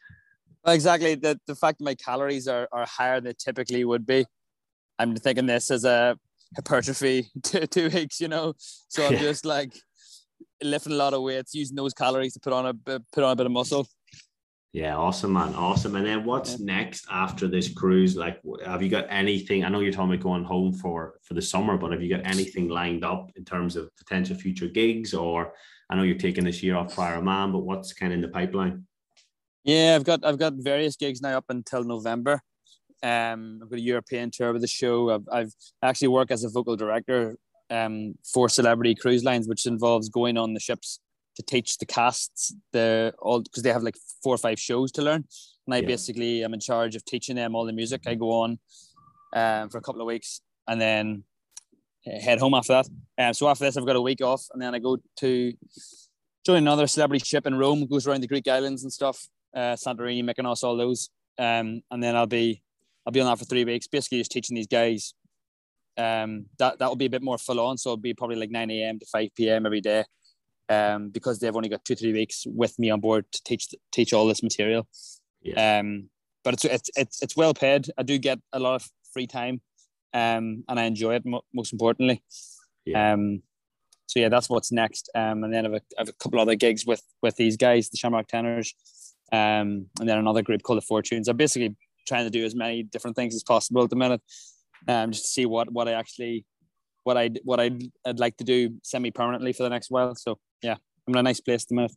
exactly. 0.66 1.14
The 1.14 1.40
the 1.46 1.54
fact 1.54 1.78
that 1.78 1.84
my 1.84 1.94
calories 1.94 2.48
are, 2.48 2.68
are 2.72 2.86
higher 2.86 3.16
than 3.16 3.24
they 3.24 3.34
typically 3.38 3.84
would 3.84 4.06
be. 4.06 4.26
I'm 4.98 5.16
thinking 5.16 5.46
this 5.46 5.70
as 5.70 5.84
a 5.84 6.18
hypertrophy 6.56 7.28
to, 7.44 7.66
two 7.66 7.88
weeks, 7.88 8.20
you 8.20 8.28
know. 8.28 8.54
So 8.88 9.06
I'm 9.06 9.14
yeah. 9.14 9.20
just 9.20 9.44
like 9.44 9.72
lifting 10.62 10.92
a 10.92 10.96
lot 10.96 11.14
of 11.14 11.22
weights, 11.22 11.54
using 11.54 11.76
those 11.76 11.94
calories 11.94 12.34
to 12.34 12.40
put 12.40 12.52
on 12.52 12.66
a 12.66 12.74
put 13.12 13.24
on 13.24 13.32
a 13.32 13.36
bit 13.36 13.46
of 13.46 13.52
muscle. 13.52 13.86
Yeah, 14.72 14.96
awesome, 14.96 15.34
man, 15.34 15.54
awesome. 15.54 15.96
And 15.96 16.06
then 16.06 16.24
what's 16.24 16.58
yeah. 16.58 16.64
next 16.64 17.04
after 17.10 17.46
this 17.46 17.68
cruise? 17.68 18.16
Like, 18.16 18.40
have 18.64 18.82
you 18.82 18.88
got 18.88 19.04
anything? 19.10 19.64
I 19.64 19.68
know 19.68 19.80
you're 19.80 19.92
talking 19.92 20.14
about 20.14 20.22
going 20.22 20.44
home 20.44 20.72
for 20.72 21.18
for 21.22 21.34
the 21.34 21.42
summer, 21.42 21.76
but 21.76 21.92
have 21.92 22.02
you 22.02 22.08
got 22.08 22.26
anything 22.26 22.68
lined 22.68 23.04
up 23.04 23.30
in 23.36 23.44
terms 23.44 23.76
of 23.76 23.94
potential 23.96 24.34
future 24.34 24.68
gigs? 24.68 25.12
Or 25.12 25.52
I 25.90 25.94
know 25.94 26.04
you're 26.04 26.16
taking 26.16 26.44
this 26.44 26.62
year 26.62 26.76
off 26.76 26.94
prior 26.94 27.20
man, 27.20 27.52
but 27.52 27.60
what's 27.60 27.92
kind 27.92 28.12
of 28.12 28.16
in 28.16 28.22
the 28.22 28.28
pipeline? 28.28 28.86
Yeah, 29.64 29.94
I've 29.94 30.04
got 30.04 30.24
I've 30.24 30.38
got 30.38 30.54
various 30.56 30.96
gigs 30.96 31.20
now 31.20 31.36
up 31.36 31.50
until 31.50 31.84
November. 31.84 32.40
Um, 33.02 33.60
I've 33.62 33.70
got 33.70 33.78
a 33.78 33.82
European 33.82 34.30
tour 34.30 34.52
with 34.52 34.62
the 34.62 34.68
show. 34.68 35.10
I've, 35.10 35.28
I've 35.32 35.54
actually 35.82 36.08
worked 36.08 36.30
as 36.30 36.44
a 36.44 36.48
vocal 36.48 36.76
director 36.76 37.36
um, 37.70 38.14
for 38.24 38.48
Celebrity 38.48 38.94
Cruise 38.94 39.24
Lines, 39.24 39.48
which 39.48 39.66
involves 39.66 40.08
going 40.08 40.36
on 40.36 40.54
the 40.54 40.60
ships 40.60 41.00
to 41.36 41.42
teach 41.42 41.78
the 41.78 41.86
casts 41.86 42.54
the 42.72 43.14
all 43.18 43.40
because 43.40 43.62
they 43.62 43.72
have 43.72 43.82
like 43.82 43.96
four 44.22 44.34
or 44.34 44.38
five 44.38 44.60
shows 44.60 44.92
to 44.92 45.02
learn. 45.02 45.24
And 45.66 45.74
I 45.74 45.78
yeah. 45.78 45.86
basically 45.86 46.44
am 46.44 46.54
in 46.54 46.60
charge 46.60 46.94
of 46.94 47.04
teaching 47.04 47.36
them 47.36 47.54
all 47.54 47.64
the 47.64 47.72
music. 47.72 48.02
I 48.06 48.14
go 48.14 48.32
on 48.32 48.58
um, 49.34 49.68
for 49.70 49.78
a 49.78 49.80
couple 49.80 50.00
of 50.00 50.06
weeks 50.06 50.42
and 50.68 50.80
then 50.80 51.24
head 52.04 52.40
home 52.40 52.54
after 52.54 52.74
that. 52.74 52.88
Um, 53.18 53.34
so 53.34 53.48
after 53.48 53.64
this, 53.64 53.76
I've 53.76 53.86
got 53.86 53.96
a 53.96 54.00
week 54.00 54.20
off, 54.20 54.46
and 54.52 54.60
then 54.60 54.74
I 54.74 54.78
go 54.78 54.98
to 55.18 55.52
join 56.44 56.58
another 56.58 56.86
celebrity 56.86 57.24
ship 57.24 57.46
in 57.46 57.56
Rome. 57.56 57.86
Goes 57.86 58.06
around 58.06 58.22
the 58.22 58.26
Greek 58.26 58.48
islands 58.48 58.82
and 58.82 58.92
stuff, 58.92 59.26
uh, 59.54 59.76
Santorini, 59.76 60.24
Mykonos, 60.24 60.62
all 60.62 60.76
those. 60.76 61.10
Um, 61.38 61.82
and 61.90 62.02
then 62.02 62.16
I'll 62.16 62.26
be 62.26 62.62
I'll 63.06 63.12
be 63.12 63.20
on 63.20 63.26
that 63.26 63.38
for 63.38 63.44
three 63.44 63.64
weeks, 63.64 63.86
basically 63.86 64.18
just 64.18 64.30
teaching 64.30 64.54
these 64.54 64.66
guys. 64.66 65.14
Um, 65.98 66.46
that 66.58 66.78
that 66.78 66.88
will 66.88 66.96
be 66.96 67.06
a 67.06 67.10
bit 67.10 67.22
more 67.22 67.38
full 67.38 67.60
on, 67.60 67.76
so 67.76 67.90
it'll 67.90 67.96
be 67.98 68.14
probably 68.14 68.36
like 68.36 68.50
9 68.50 68.70
a.m. 68.70 68.98
to 68.98 69.06
5 69.06 69.28
p.m. 69.36 69.66
every 69.66 69.80
day, 69.80 70.04
um, 70.68 71.10
because 71.10 71.38
they've 71.38 71.54
only 71.54 71.68
got 71.68 71.84
two 71.84 71.94
three 71.94 72.12
weeks 72.12 72.44
with 72.46 72.78
me 72.78 72.90
on 72.90 73.00
board 73.00 73.26
to 73.32 73.42
teach 73.44 73.68
teach 73.92 74.12
all 74.12 74.26
this 74.26 74.42
material. 74.42 74.86
Yeah. 75.42 75.80
Um, 75.80 76.08
but 76.44 76.54
it's 76.54 76.64
it's 76.64 76.90
it's 76.96 77.22
it's 77.22 77.36
well 77.36 77.54
paid. 77.54 77.88
I 77.98 78.02
do 78.04 78.18
get 78.18 78.38
a 78.52 78.58
lot 78.58 78.76
of 78.76 78.88
free 79.12 79.26
time, 79.26 79.60
um, 80.14 80.64
and 80.68 80.80
I 80.80 80.84
enjoy 80.84 81.16
it 81.16 81.26
mo- 81.26 81.44
most 81.52 81.72
importantly. 81.72 82.22
Yeah. 82.84 83.12
Um, 83.12 83.42
so 84.06 84.20
yeah, 84.20 84.28
that's 84.28 84.50
what's 84.50 84.72
next. 84.72 85.08
Um, 85.14 85.44
and 85.44 85.54
then 85.54 85.64
I 85.64 85.70
have, 85.70 85.74
a, 85.74 85.82
I 85.96 86.00
have 86.00 86.08
a 86.08 86.12
couple 86.12 86.40
other 86.40 86.54
gigs 86.54 86.84
with 86.84 87.02
with 87.22 87.36
these 87.36 87.56
guys, 87.56 87.88
the 87.88 87.96
Shamrock 87.96 88.28
Tenors, 88.28 88.74
um, 89.32 89.86
and 90.00 90.08
then 90.08 90.18
another 90.18 90.42
group 90.42 90.62
called 90.62 90.78
the 90.78 90.86
Fortunes. 90.86 91.28
I 91.28 91.32
basically 91.32 91.76
trying 92.06 92.24
to 92.24 92.30
do 92.30 92.44
as 92.44 92.54
many 92.54 92.82
different 92.82 93.16
things 93.16 93.34
as 93.34 93.42
possible 93.42 93.82
at 93.84 93.90
the 93.90 93.96
minute, 93.96 94.20
um, 94.88 95.12
just 95.12 95.24
to 95.24 95.30
see 95.30 95.46
what 95.46 95.72
what 95.72 95.88
I 95.88 95.92
actually 95.92 96.44
what 97.04 97.16
I 97.16 97.30
what 97.44 97.60
I'd, 97.60 97.82
I'd 98.06 98.20
like 98.20 98.36
to 98.38 98.44
do 98.44 98.78
semi 98.82 99.10
permanently 99.10 99.52
for 99.52 99.62
the 99.62 99.70
next 99.70 99.90
while. 99.90 100.14
So 100.14 100.38
yeah, 100.62 100.76
I'm 101.06 101.14
in 101.14 101.18
a 101.18 101.22
nice 101.22 101.40
place 101.40 101.64
at 101.64 101.68
the 101.68 101.74
minute. 101.74 101.92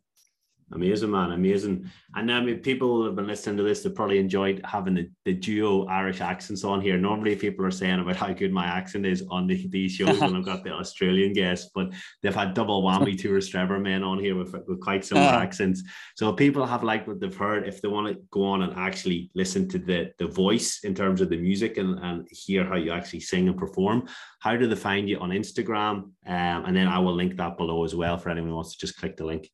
Amazing, 0.71 1.11
man. 1.11 1.31
Amazing. 1.31 1.91
And 2.15 2.31
I 2.31 2.41
mean, 2.41 2.57
people 2.57 2.95
who 2.95 3.05
have 3.05 3.15
been 3.15 3.27
listening 3.27 3.57
to 3.57 3.63
this, 3.63 3.83
they 3.83 3.89
probably 3.91 4.17
enjoyed 4.17 4.61
having 4.65 4.95
the, 4.95 5.09
the 5.23 5.33
duo 5.33 5.85
Irish 5.85 6.21
accents 6.21 6.63
on 6.63 6.81
here. 6.81 6.97
Normally, 6.97 7.35
people 7.35 7.63
are 7.65 7.71
saying 7.71 7.99
about 7.99 8.15
how 8.15 8.33
good 8.33 8.51
my 8.51 8.65
accent 8.65 9.05
is 9.05 9.23
on 9.29 9.45
the, 9.45 9.67
these 9.67 9.91
shows 9.91 10.19
when 10.19 10.35
I've 10.35 10.43
got 10.43 10.63
the 10.63 10.71
Australian 10.73 11.33
guests, 11.33 11.69
but 11.75 11.91
they've 12.23 12.33
had 12.33 12.55
double 12.55 12.81
whammy 12.81 13.15
Rostrevor 13.25 13.79
men 13.79 14.03
on 14.03 14.17
here 14.17 14.35
with, 14.35 14.55
with 14.67 14.79
quite 14.79 15.05
similar 15.05 15.27
uh. 15.27 15.39
accents. 15.39 15.83
So 16.15 16.33
people 16.33 16.65
have 16.65 16.83
liked 16.83 17.07
what 17.07 17.19
they've 17.19 17.35
heard. 17.35 17.67
If 17.67 17.81
they 17.81 17.87
want 17.87 18.07
to 18.07 18.19
go 18.31 18.45
on 18.45 18.63
and 18.63 18.73
actually 18.73 19.29
listen 19.35 19.69
to 19.69 19.77
the, 19.77 20.11
the 20.17 20.27
voice 20.27 20.79
in 20.83 20.95
terms 20.95 21.21
of 21.21 21.29
the 21.29 21.37
music 21.37 21.77
and, 21.77 21.99
and 21.99 22.27
hear 22.31 22.65
how 22.65 22.75
you 22.75 22.91
actually 22.91 23.19
sing 23.19 23.47
and 23.47 23.57
perform, 23.57 24.07
how 24.39 24.55
do 24.57 24.65
they 24.65 24.75
find 24.75 25.07
you 25.07 25.19
on 25.19 25.29
Instagram? 25.29 25.95
Um, 26.25 26.65
and 26.65 26.75
then 26.75 26.87
I 26.87 26.97
will 26.97 27.13
link 27.13 27.37
that 27.37 27.55
below 27.55 27.83
as 27.83 27.93
well 27.93 28.17
for 28.17 28.31
anyone 28.31 28.49
who 28.49 28.55
wants 28.55 28.71
to 28.75 28.79
just 28.79 28.97
click 28.97 29.15
the 29.15 29.25
link 29.25 29.47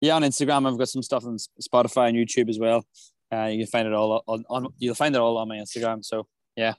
yeah, 0.00 0.14
on 0.14 0.22
Instagram, 0.22 0.70
I've 0.70 0.78
got 0.78 0.88
some 0.88 1.02
stuff 1.02 1.24
on 1.24 1.36
Spotify 1.60 2.08
and 2.08 2.16
YouTube 2.16 2.48
as 2.48 2.58
well. 2.58 2.84
Uh, 3.32 3.46
you 3.46 3.58
can 3.58 3.66
find 3.66 3.88
it 3.88 3.94
all 3.94 4.22
on, 4.26 4.44
on 4.48 4.68
you'll 4.78 4.94
find 4.94 5.14
it 5.14 5.20
all 5.20 5.36
on 5.38 5.48
my 5.48 5.56
Instagram. 5.56 6.04
So 6.04 6.26
yeah. 6.56 6.74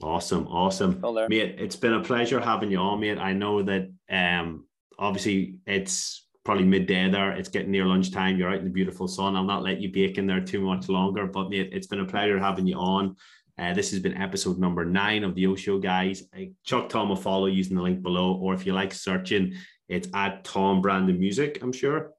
Awesome, 0.00 0.46
awesome, 0.46 1.00
mate. 1.28 1.56
It's 1.58 1.74
been 1.74 1.94
a 1.94 2.02
pleasure 2.02 2.38
having 2.38 2.70
you 2.70 2.78
on, 2.78 3.00
mate. 3.00 3.18
I 3.18 3.32
know 3.32 3.62
that 3.62 3.90
um 4.10 4.66
obviously 4.98 5.56
it's 5.66 6.26
probably 6.44 6.64
midday 6.64 7.10
there. 7.10 7.32
It's 7.32 7.48
getting 7.48 7.72
near 7.72 7.84
lunchtime. 7.84 8.36
You're 8.36 8.50
out 8.50 8.58
in 8.58 8.64
the 8.64 8.70
beautiful 8.70 9.08
sun. 9.08 9.36
I'll 9.36 9.44
not 9.44 9.62
let 9.62 9.80
you 9.80 9.90
bake 9.90 10.18
in 10.18 10.26
there 10.26 10.40
too 10.40 10.60
much 10.60 10.88
longer, 10.88 11.26
but 11.26 11.50
mate, 11.50 11.70
it's 11.72 11.86
been 11.86 12.00
a 12.00 12.06
pleasure 12.06 12.38
having 12.38 12.66
you 12.66 12.76
on. 12.76 13.16
Uh, 13.58 13.74
this 13.74 13.90
has 13.90 13.98
been 13.98 14.16
episode 14.16 14.58
number 14.58 14.84
nine 14.84 15.24
of 15.24 15.34
the 15.34 15.46
O 15.46 15.56
Show, 15.56 15.78
guys. 15.78 16.22
Chuck 16.64 16.88
Tom 16.88 17.08
will 17.08 17.16
follow 17.16 17.46
using 17.46 17.76
the 17.76 17.82
link 17.82 18.02
below, 18.02 18.34
or 18.34 18.54
if 18.54 18.64
you 18.64 18.72
like 18.72 18.94
searching, 18.94 19.54
it's 19.88 20.08
at 20.14 20.44
Tom 20.44 20.80
Brandon 20.80 21.18
Music, 21.18 21.58
I'm 21.62 21.72
sure. 21.72 22.12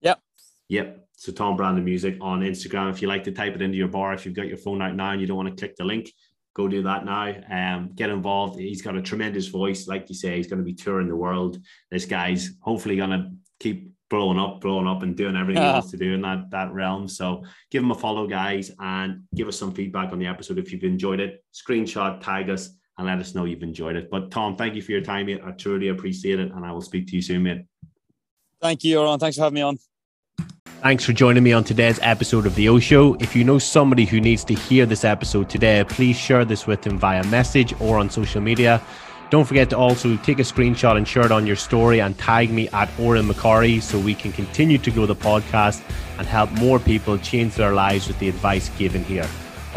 Yep. 0.00 0.20
Yep. 0.68 1.08
So 1.16 1.32
Tom 1.32 1.56
Brandon 1.56 1.84
Music 1.84 2.16
on 2.20 2.40
Instagram. 2.40 2.90
If 2.90 3.02
you 3.02 3.08
like 3.08 3.24
to 3.24 3.32
type 3.32 3.54
it 3.54 3.62
into 3.62 3.76
your 3.76 3.88
bar, 3.88 4.14
if 4.14 4.24
you've 4.24 4.34
got 4.34 4.46
your 4.46 4.56
phone 4.56 4.80
out 4.80 4.94
now 4.94 5.10
and 5.10 5.20
you 5.20 5.26
don't 5.26 5.36
want 5.36 5.48
to 5.48 5.60
click 5.60 5.76
the 5.76 5.84
link, 5.84 6.12
go 6.54 6.68
do 6.68 6.82
that 6.82 7.04
now. 7.04 7.34
Um, 7.50 7.90
get 7.94 8.10
involved. 8.10 8.58
He's 8.58 8.82
got 8.82 8.96
a 8.96 9.02
tremendous 9.02 9.48
voice. 9.48 9.88
Like 9.88 10.08
you 10.08 10.14
say, 10.14 10.36
he's 10.36 10.46
going 10.46 10.58
to 10.58 10.64
be 10.64 10.74
touring 10.74 11.08
the 11.08 11.16
world. 11.16 11.58
This 11.90 12.06
guy's 12.06 12.50
hopefully 12.60 12.96
going 12.96 13.10
to 13.10 13.30
keep 13.60 13.92
blowing 14.10 14.38
up, 14.38 14.60
blowing 14.60 14.86
up, 14.86 15.02
and 15.02 15.16
doing 15.16 15.36
everything 15.36 15.62
yeah. 15.62 15.70
he 15.70 15.72
wants 15.74 15.90
to 15.90 15.96
do 15.96 16.14
in 16.14 16.22
that 16.22 16.50
that 16.50 16.72
realm. 16.72 17.08
So 17.08 17.44
give 17.70 17.82
him 17.82 17.90
a 17.90 17.94
follow, 17.94 18.26
guys, 18.26 18.70
and 18.78 19.22
give 19.34 19.48
us 19.48 19.58
some 19.58 19.72
feedback 19.72 20.12
on 20.12 20.18
the 20.18 20.26
episode 20.26 20.58
if 20.58 20.72
you've 20.72 20.84
enjoyed 20.84 21.20
it. 21.20 21.44
Screenshot, 21.54 22.20
tag 22.20 22.50
us, 22.50 22.70
and 22.98 23.06
let 23.06 23.18
us 23.18 23.34
know 23.34 23.44
you've 23.44 23.62
enjoyed 23.62 23.96
it. 23.96 24.10
But 24.10 24.30
Tom, 24.30 24.56
thank 24.56 24.74
you 24.74 24.82
for 24.82 24.92
your 24.92 25.00
time, 25.00 25.26
mate. 25.26 25.40
I 25.44 25.52
truly 25.52 25.88
appreciate 25.88 26.40
it, 26.40 26.52
and 26.52 26.66
I 26.66 26.72
will 26.72 26.82
speak 26.82 27.06
to 27.08 27.16
you 27.16 27.22
soon, 27.22 27.44
mate. 27.44 27.64
Thank 28.60 28.84
you, 28.84 28.96
Odhran. 28.96 29.20
Thanks 29.20 29.36
for 29.36 29.44
having 29.44 29.54
me 29.54 29.62
on. 29.62 29.78
Thanks 30.82 31.04
for 31.04 31.12
joining 31.12 31.42
me 31.42 31.52
on 31.52 31.64
today's 31.64 31.98
episode 32.02 32.46
of 32.46 32.54
The 32.54 32.68
O 32.68 32.78
Show. 32.78 33.14
If 33.14 33.34
you 33.34 33.42
know 33.44 33.58
somebody 33.58 34.04
who 34.04 34.20
needs 34.20 34.44
to 34.44 34.54
hear 34.54 34.86
this 34.86 35.04
episode 35.04 35.48
today, 35.48 35.84
please 35.88 36.16
share 36.16 36.44
this 36.44 36.66
with 36.66 36.82
them 36.82 36.98
via 36.98 37.24
message 37.24 37.74
or 37.80 37.98
on 37.98 38.10
social 38.10 38.40
media. 38.40 38.82
Don't 39.30 39.44
forget 39.44 39.68
to 39.70 39.76
also 39.76 40.16
take 40.18 40.38
a 40.38 40.42
screenshot 40.42 40.96
and 40.96 41.06
share 41.06 41.26
it 41.26 41.32
on 41.32 41.46
your 41.46 41.56
story 41.56 42.00
and 42.00 42.16
tag 42.16 42.50
me 42.50 42.68
at 42.68 42.88
Odhran 42.90 43.30
McCorry 43.30 43.82
so 43.82 43.98
we 43.98 44.14
can 44.14 44.32
continue 44.32 44.78
to 44.78 44.90
grow 44.90 45.04
the 45.04 45.16
podcast 45.16 45.82
and 46.16 46.26
help 46.26 46.50
more 46.52 46.78
people 46.78 47.18
change 47.18 47.56
their 47.56 47.74
lives 47.74 48.08
with 48.08 48.18
the 48.20 48.28
advice 48.28 48.68
given 48.70 49.04
here. 49.04 49.28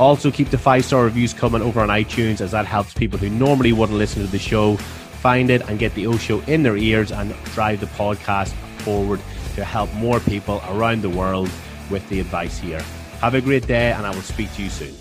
Also, 0.02 0.32
keep 0.32 0.50
the 0.50 0.58
five 0.58 0.84
star 0.84 1.04
reviews 1.04 1.32
coming 1.32 1.62
over 1.62 1.80
on 1.80 1.90
iTunes 1.90 2.42
as 2.42 2.50
that 2.50 2.66
helps 2.66 2.92
people 2.92 3.20
who 3.20 3.30
normally 3.30 3.72
wouldn't 3.72 4.00
listen 4.00 4.26
to 4.26 4.32
the 4.32 4.40
show 4.40 4.76
find 4.78 5.52
it 5.52 5.62
and 5.70 5.78
get 5.78 5.94
the 5.94 6.08
O 6.08 6.18
Show 6.18 6.40
in 6.48 6.64
their 6.64 6.76
ears 6.76 7.12
and 7.12 7.36
drive 7.54 7.82
the 7.82 7.86
podcast 7.86 8.52
forward 8.80 9.22
to 9.54 9.64
help 9.64 9.94
more 9.94 10.20
people 10.20 10.60
around 10.70 11.04
the 11.04 11.10
world 11.12 11.52
with 11.92 12.08
the 12.10 12.20
advice 12.20 12.58
here. 12.58 12.82
Have 13.20 13.36
a 13.36 13.42
great 13.42 13.68
day, 13.68 13.92
and 13.92 14.04
I 14.04 14.10
will 14.10 14.24
speak 14.24 14.52
to 14.56 14.64
you 14.64 14.70
soon. 14.72 15.01